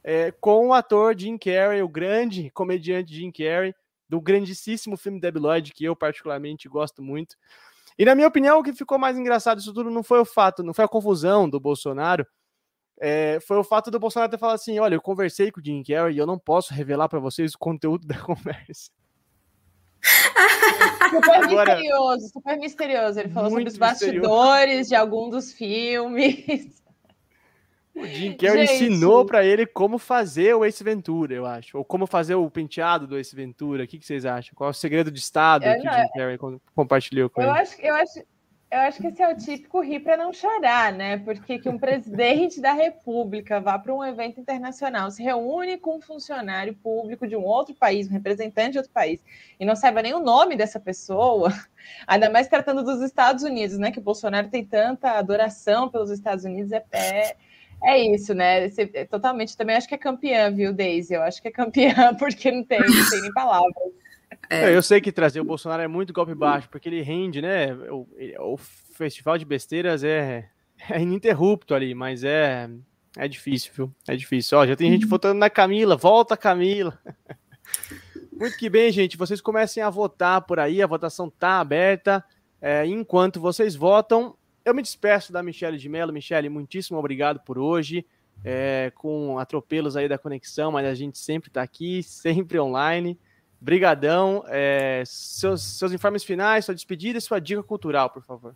[0.03, 3.75] é, com o ator Jim Carrey, o grande comediante Jim Carrey,
[4.09, 7.37] do grandíssimo filme Debi Lloyd, que eu particularmente gosto muito.
[7.99, 10.63] E na minha opinião, o que ficou mais engraçado disso tudo não foi o fato,
[10.63, 12.27] não foi a confusão do Bolsonaro,
[13.01, 15.83] é, foi o fato do Bolsonaro ter falado assim: olha, eu conversei com o Jim
[15.83, 18.91] Carrey e eu não posso revelar para vocês o conteúdo da conversa.
[21.11, 23.21] super Agora, misterioso, super misterioso.
[23.21, 24.89] Ele falou sobre os bastidores misterioso.
[24.89, 26.85] de algum dos filmes.
[27.97, 28.85] O Jim Carrey Gente.
[28.85, 31.79] ensinou para ele como fazer o Ace Ventura, eu acho.
[31.79, 33.85] Ou como fazer o penteado do Ace Ventura.
[33.85, 34.55] O que, que vocês acham?
[34.55, 36.39] Qual é o segredo de estado eu que o Jim Carrey
[36.75, 37.59] compartilhou com eu ele?
[37.59, 38.21] Acho, eu, acho,
[38.71, 41.17] eu acho que esse é o típico rir para não chorar, né?
[41.17, 46.01] Porque que um presidente da República vá para um evento internacional, se reúne com um
[46.03, 49.25] funcionário público de um outro país, um representante de outro país,
[49.59, 51.49] e não saiba nem o nome dessa pessoa,
[52.07, 53.91] ainda mais tratando dos Estados Unidos, né?
[53.91, 57.37] Que o Bolsonaro tem tanta adoração pelos Estados Unidos, é, é
[57.83, 58.69] é isso, né?
[58.69, 59.57] Você, é, totalmente.
[59.57, 61.15] Também acho que é campeã, viu, Daisy?
[61.15, 63.75] Eu acho que é campeã, porque não tem, não tem nem palavras.
[64.51, 64.75] É.
[64.75, 67.73] Eu sei que trazer o Bolsonaro é muito golpe baixo, porque ele rende, né?
[67.91, 68.07] O,
[68.41, 70.49] o festival de besteiras é,
[70.91, 72.69] é ininterrupto ali, mas é,
[73.17, 73.95] é difícil, viu?
[74.07, 74.59] É difícil.
[74.59, 76.99] Ó, já tem gente votando na Camila, volta Camila.
[78.33, 79.17] Muito que bem, gente.
[79.17, 82.23] Vocês comecem a votar por aí, a votação tá aberta.
[82.61, 86.13] É, enquanto vocês votam, eu me despeço da Michelle de Mello.
[86.13, 88.05] Michelle, muitíssimo obrigado por hoje.
[88.45, 93.19] É, com atropelos aí da conexão, mas a gente sempre está aqui, sempre online.
[93.61, 94.45] Brigadão.
[94.49, 98.55] É, seus, seus informes finais, sua despedida e sua dica cultural, por favor.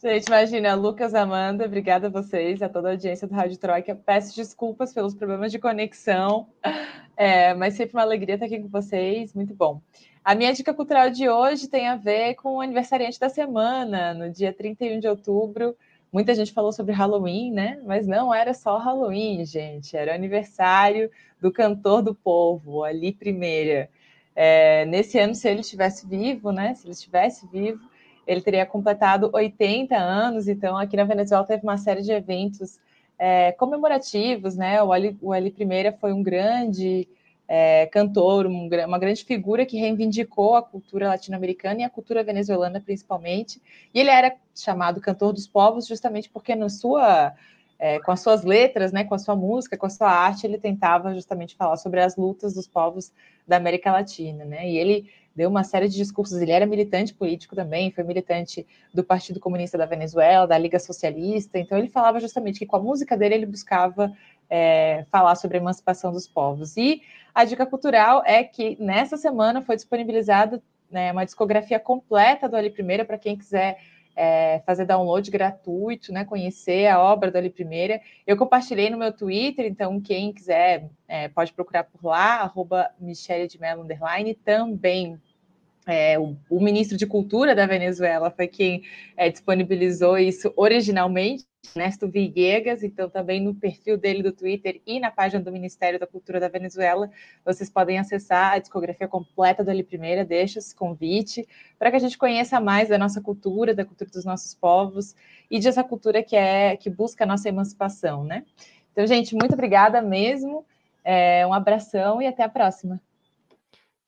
[0.00, 3.94] Gente, imagina, Lucas, Amanda, obrigada a vocês, a toda a audiência do Rádio Troika.
[3.94, 6.48] Peço desculpas pelos problemas de conexão,
[7.16, 9.80] é, mas sempre uma alegria estar aqui com vocês, muito bom.
[10.24, 14.30] A minha dica cultural de hoje tem a ver com o aniversariante da semana, no
[14.30, 15.76] dia 31 de outubro.
[16.12, 17.80] Muita gente falou sobre Halloween, né?
[17.84, 19.96] Mas não era só Halloween, gente.
[19.96, 21.10] Era o aniversário
[21.40, 23.90] do cantor do povo, Ali Primeira.
[24.36, 26.72] É, nesse ano, se ele estivesse vivo, né?
[26.76, 27.80] Se ele estivesse vivo,
[28.24, 32.78] ele teria completado 80 anos, então aqui na Venezuela teve uma série de eventos
[33.18, 34.80] é, comemorativos, né?
[34.84, 37.08] O Ali, o Ali Primeira foi um grande
[37.48, 42.80] é, cantor, um, uma grande figura que reivindicou a cultura latino-americana e a cultura venezuelana
[42.80, 43.60] principalmente.
[43.92, 47.34] E ele era chamado cantor dos povos justamente porque na sua
[47.78, 50.56] é, com as suas letras, né, com a sua música, com a sua arte, ele
[50.56, 53.12] tentava justamente falar sobre as lutas dos povos
[53.46, 54.70] da América Latina, né?
[54.70, 56.40] E ele deu uma série de discursos.
[56.40, 58.64] Ele era militante político também, foi militante
[58.94, 61.58] do Partido Comunista da Venezuela, da Liga Socialista.
[61.58, 64.12] Então, ele falava justamente que com a música dele ele buscava
[64.48, 66.76] é, falar sobre a emancipação dos povos.
[66.76, 67.02] E
[67.34, 72.70] a dica cultural é que nessa semana foi disponibilizada né, uma discografia completa do Ali
[72.70, 73.78] Primeira para quem quiser
[74.14, 78.00] é, fazer download gratuito, né, conhecer a obra do Ali Primeira.
[78.26, 83.48] Eu compartilhei no meu Twitter, então quem quiser é, pode procurar por lá, arroba Michele
[83.48, 83.86] de Mello
[84.44, 85.18] também
[85.86, 88.82] é, o, o, ministro de Cultura da Venezuela foi quem
[89.16, 95.10] é, disponibilizou isso originalmente, Ernesto Villegas, então também no perfil dele do Twitter e na
[95.10, 97.10] página do Ministério da Cultura da Venezuela,
[97.44, 101.46] vocês podem acessar a discografia completa do Ali Primeira, deixa esse convite
[101.78, 105.14] para que a gente conheça mais da nossa cultura, da cultura dos nossos povos
[105.50, 108.44] e dessa cultura que é que busca a nossa emancipação, né?
[108.92, 110.64] Então, gente, muito obrigada mesmo,
[111.04, 113.00] é, um abração e até a próxima.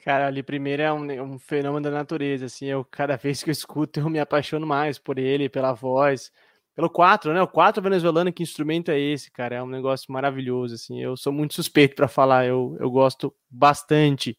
[0.04, 3.52] Cara, ali primeiro é um, um, fenômeno da natureza, assim, eu cada vez que eu
[3.52, 6.30] escuto eu me apaixono mais por ele, pela voz,
[6.74, 7.40] pelo quatro, né?
[7.40, 9.56] O quatro venezuelano, que instrumento é esse, cara?
[9.56, 11.00] É um negócio maravilhoso, assim.
[11.00, 14.36] Eu sou muito suspeito para falar, eu, eu gosto bastante.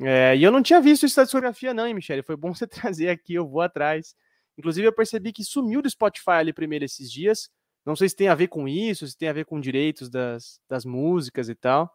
[0.00, 2.22] É, e eu não tinha visto isso da discografia, não, hein, Michele?
[2.22, 4.14] Foi bom você trazer aqui, eu vou atrás.
[4.56, 7.50] Inclusive, eu percebi que sumiu do Spotify ali primeiro esses dias.
[7.84, 10.60] Não sei se tem a ver com isso, se tem a ver com direitos das,
[10.66, 11.92] das músicas e tal.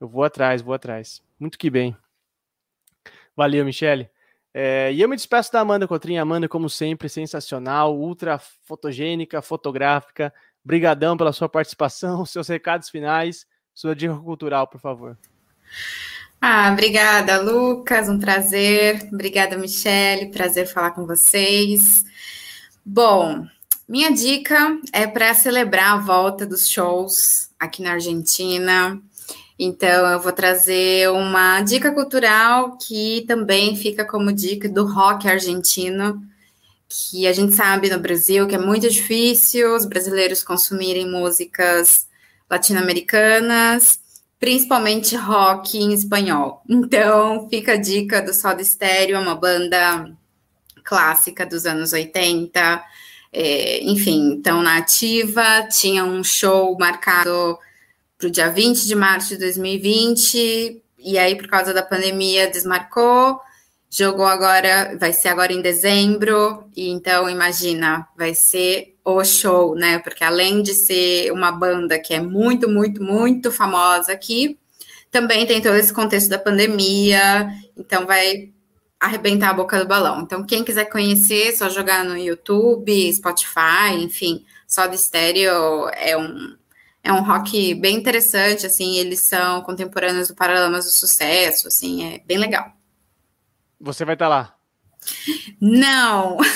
[0.00, 1.22] Eu vou atrás, vou atrás.
[1.38, 1.96] Muito que bem.
[3.36, 4.08] Valeu, Michele.
[4.52, 6.22] É, e eu me despeço da Amanda Cotrinha.
[6.22, 10.32] Amanda, como sempre, sensacional, ultra fotogênica, fotográfica.
[10.64, 15.16] Brigadão pela sua participação, seus recados finais, sua dica cultural, por favor.
[16.40, 18.08] Ah, obrigada, Lucas.
[18.08, 19.08] Um prazer.
[19.12, 20.30] Obrigada, Michele.
[20.30, 22.04] Prazer falar com vocês.
[22.84, 23.46] Bom,
[23.88, 29.00] minha dica é para celebrar a volta dos shows aqui na Argentina.
[29.58, 36.22] Então, eu vou trazer uma dica cultural que também fica como dica do rock argentino,
[36.88, 42.06] que a gente sabe no Brasil que é muito difícil os brasileiros consumirem músicas
[42.48, 44.00] latino-americanas,
[44.38, 46.62] principalmente rock em espanhol.
[46.68, 50.10] Então, fica a dica do Soda Stereo, uma banda
[50.84, 52.82] clássica dos anos 80.
[53.32, 57.58] É, enfim, então na ativa, tinha um show marcado
[58.18, 63.40] para o dia 20 de março de 2020, e aí, por causa da pandemia, desmarcou.
[63.88, 69.98] Jogou agora, vai ser agora em dezembro, e então imagina, vai ser o show, né?
[70.00, 74.58] Porque além de ser uma banda que é muito, muito, muito famosa aqui,
[75.10, 78.50] também tem todo esse contexto da pandemia, então vai
[79.00, 80.20] arrebentar a boca do balão.
[80.20, 86.57] Então, quem quiser conhecer, só jogar no YouTube, Spotify, enfim, só de estéreo é um,
[87.08, 92.18] é um rock bem interessante, assim, eles são contemporâneos do Paralamas do Sucesso, assim, é
[92.18, 92.70] bem legal.
[93.80, 94.54] Você vai estar tá lá?
[95.58, 96.36] Não!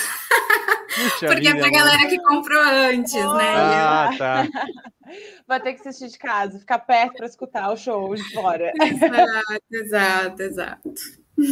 [0.95, 1.73] Puxa Porque vida, é pra mano.
[1.73, 3.55] galera que comprou antes, oh, né?
[3.57, 4.47] Ah, tá.
[5.49, 8.73] Vai ter que assistir de casa, ficar perto para escutar o show de fora.
[8.83, 10.95] Exato, exato, exato.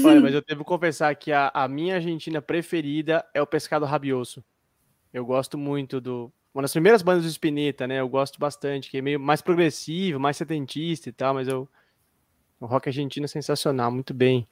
[0.05, 4.45] Olha, mas eu devo confessar que a, a minha Argentina preferida é o Pescado Rabioso.
[5.13, 8.01] Eu gosto muito do, uma das primeiras bandas do Spinetta, né?
[8.01, 11.69] Eu gosto bastante, que é meio mais progressivo, mais setentista e tal, mas eu,
[12.59, 14.49] o rock argentino é sensacional, muito bem.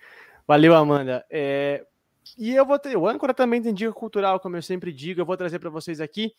[0.47, 1.27] Valeu, Amanda.
[1.29, 1.85] É,
[2.37, 5.27] e eu vou ter, o âncora também tem dica cultural, como eu sempre digo, eu
[5.27, 6.33] vou trazer para vocês aqui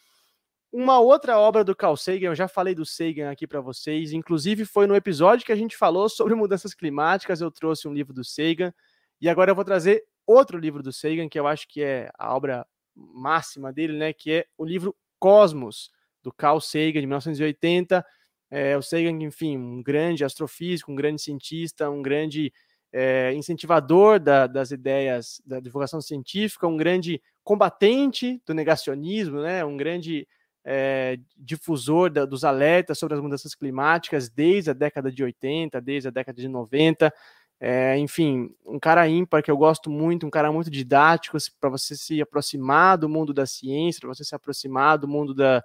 [0.72, 4.66] uma outra obra do Carl Sagan, eu já falei do Sagan aqui para vocês, inclusive
[4.66, 8.24] foi no episódio que a gente falou sobre mudanças climáticas, eu trouxe um livro do
[8.24, 8.72] Sagan,
[9.20, 12.36] e agora eu vou trazer outro livro do Sagan, que eu acho que é a
[12.36, 15.92] obra máxima dele, né, que é o livro Cosmos,
[16.24, 18.06] do Carl Sagan, de 1980.
[18.52, 22.52] É, o Sagan, enfim, um grande astrofísico, um grande cientista, um grande
[22.92, 29.78] é, incentivador da, das ideias da divulgação científica, um grande combatente do negacionismo, né, um
[29.78, 30.28] grande
[30.66, 36.08] é, difusor da, dos alertas sobre as mudanças climáticas desde a década de 80, desde
[36.08, 37.14] a década de 90.
[37.62, 41.96] É, enfim, um cara ímpar que eu gosto muito, um cara muito didático para você
[41.96, 45.62] se aproximar do mundo da ciência, para você se aproximar do mundo da,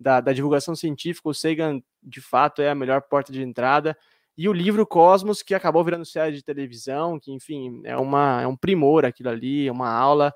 [0.00, 1.28] da, da, divulgação científica.
[1.28, 3.96] O Sagan, de fato, é a melhor porta de entrada.
[4.36, 8.46] E o livro Cosmos, que acabou virando série de televisão, que, enfim, é, uma, é
[8.46, 10.32] um primor aquilo ali, é uma aula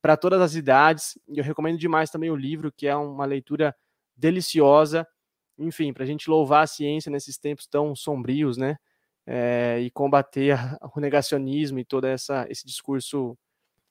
[0.00, 1.18] para todas as idades.
[1.28, 3.74] E eu recomendo demais também o livro, que é uma leitura
[4.16, 5.06] deliciosa.
[5.58, 8.78] Enfim, para a gente louvar a ciência nesses tempos tão sombrios, né?
[9.24, 10.58] É, e combater
[10.96, 13.38] o negacionismo e todo essa, esse discurso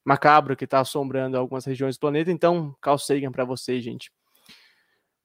[0.04, 2.32] macabro que está assombrando algumas regiões do planeta.
[2.32, 4.12] Então, Carl Sagan para vocês, gente.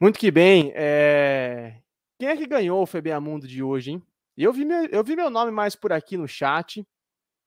[0.00, 0.72] Muito que bem.
[0.74, 1.78] É...
[2.18, 4.02] Quem é que ganhou o FBA Mundo de hoje, hein?
[4.36, 6.86] Eu vi, meu, eu vi meu nome mais por aqui no chat.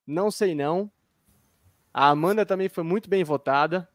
[0.06, 0.92] Não sei não.
[1.94, 3.88] A Amanda também foi muito bem votada.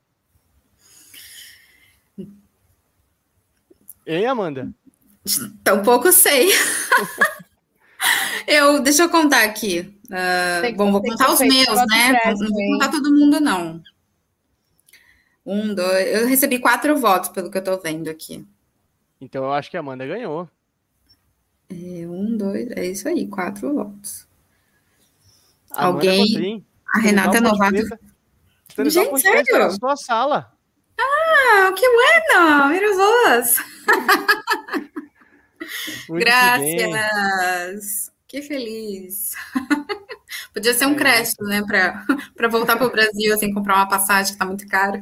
[4.06, 4.72] Hein, Amanda?
[5.64, 6.50] Tampouco sei.
[8.46, 9.94] eu, deixa eu contar aqui.
[10.06, 12.34] Uh, bom, vou contar os meus, né?
[12.38, 13.82] não vou contar todo mundo, não.
[15.44, 16.06] Um, dois.
[16.06, 18.46] Eu recebi quatro votos, pelo que eu tô vendo aqui.
[19.20, 20.48] Então eu acho que a Amanda ganhou.
[21.68, 24.26] É, um, dois, é isso aí, quatro votos.
[25.70, 26.64] Amanda Alguém.
[26.94, 27.76] A Renata Novato.
[28.86, 29.58] Gente, sério?
[29.58, 30.52] Na sua sala.
[30.98, 32.68] Ah, que bueno!
[32.68, 33.56] Mira vos!
[36.20, 38.13] Graças!
[38.34, 39.30] Que, feliz!
[40.52, 40.96] Podia ser um é.
[40.96, 45.00] crédito, né, para voltar para o Brasil, assim, comprar uma passagem que está muito caro.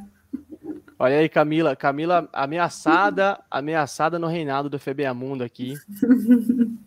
[0.98, 1.74] Olha aí, Camila.
[1.74, 5.74] Camila ameaçada, ameaçada no reinado do FBA Mundo aqui.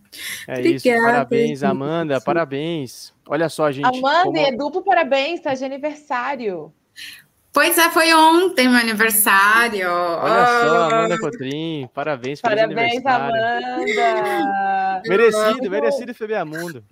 [0.47, 1.03] É Obrigada, isso.
[1.03, 2.21] Parabéns, Amanda.
[2.21, 3.13] Parabéns.
[3.27, 3.85] Olha só, gente.
[3.85, 4.37] Amanda, como...
[4.37, 6.71] é duplo parabéns, tá de aniversário.
[7.55, 9.89] Pois é, foi ontem meu aniversário.
[9.89, 10.67] Olha oh.
[10.67, 11.89] só, Amanda Cotrim.
[11.93, 13.81] Parabéns, Parabéns, Amanda.
[15.07, 16.83] merecido, merecido FBA Mundo.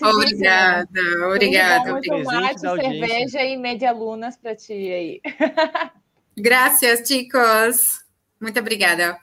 [0.00, 0.86] Obrigada,
[1.26, 2.00] obrigada.
[2.00, 5.20] Tomate, cerveja e média lunas para ti aí.
[6.38, 8.04] Graças, chicos.
[8.40, 9.18] Muito obrigada.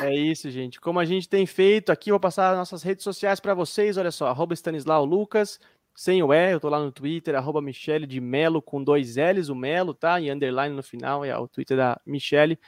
[0.00, 0.80] É isso, gente.
[0.80, 3.96] Como a gente tem feito aqui, vou passar nossas redes sociais para vocês.
[3.96, 5.58] Olha só, arroba Stanislau Lucas,
[5.94, 9.48] sem o E, eu tô lá no Twitter, arroba Michele de Melo, com dois L's,
[9.48, 10.20] o Melo, tá?
[10.20, 12.58] E underline no final, é o Twitter da Michele.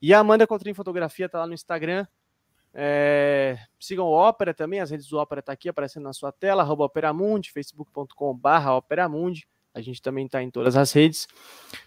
[0.00, 2.06] E a Amanda Contrim Fotografia tá lá no Instagram.
[2.74, 3.58] É...
[3.80, 6.84] Sigam o Ópera também, as redes do Ópera tá aqui aparecendo na sua tela, arroba
[6.84, 9.48] Operamundi, facebook.com barra Operamundi.
[9.72, 11.26] A gente também tá em todas as redes.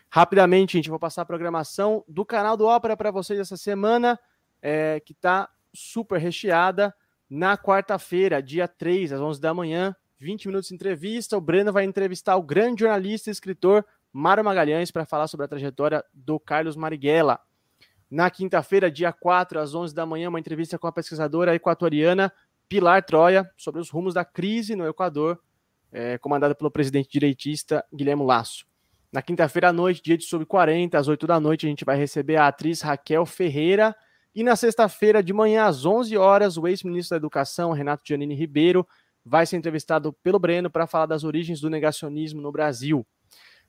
[0.10, 4.20] Rapidamente, gente, vou passar a programação do canal do Ópera para vocês essa semana,
[4.62, 6.94] é, que está super recheada.
[7.30, 11.38] Na quarta-feira, dia 3, às 11 da manhã, 20 minutos de entrevista.
[11.38, 15.50] O Breno vai entrevistar o grande jornalista e escritor Mário Magalhães para falar sobre a
[15.50, 17.40] trajetória do Carlos Marighella.
[18.12, 22.34] Na quinta-feira, dia 4, às 11 da manhã, uma entrevista com a pesquisadora equatoriana
[22.68, 25.40] Pilar Troia sobre os rumos da crise no Equador,
[25.92, 28.66] é, comandada pelo presidente direitista Guilherme Lasso.
[29.12, 31.98] Na quinta-feira à noite, dia de Sub 40, às 8 da noite, a gente vai
[31.98, 33.96] receber a atriz Raquel Ferreira.
[34.36, 38.88] E na sexta-feira de manhã, às 11 horas, o ex-ministro da Educação, Renato Giannini Ribeiro,
[39.26, 43.06] vai ser entrevistado pelo Breno para falar das origens do negacionismo no Brasil.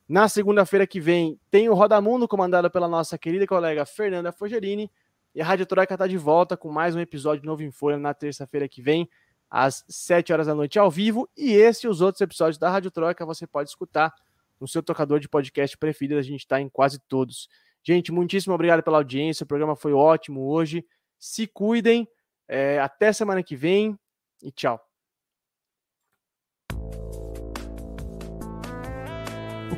[0.09, 4.91] Na segunda-feira que vem, tem o Roda Mundo, comandado pela nossa querida colega Fernanda Fogerini.
[5.35, 8.13] E a Rádio Troika está de volta com mais um episódio novo em Folha na
[8.13, 9.09] terça-feira que vem,
[9.49, 11.29] às 7 horas da noite ao vivo.
[11.37, 14.13] E esse e os outros episódios da Rádio Troika você pode escutar
[14.61, 17.49] no seu tocador de podcast preferido, a gente está em quase todos.
[17.83, 20.85] Gente, muitíssimo obrigado pela audiência, o programa foi ótimo hoje.
[21.19, 22.07] Se cuidem,
[22.49, 23.99] é, até semana que vem
[24.43, 24.90] e tchau.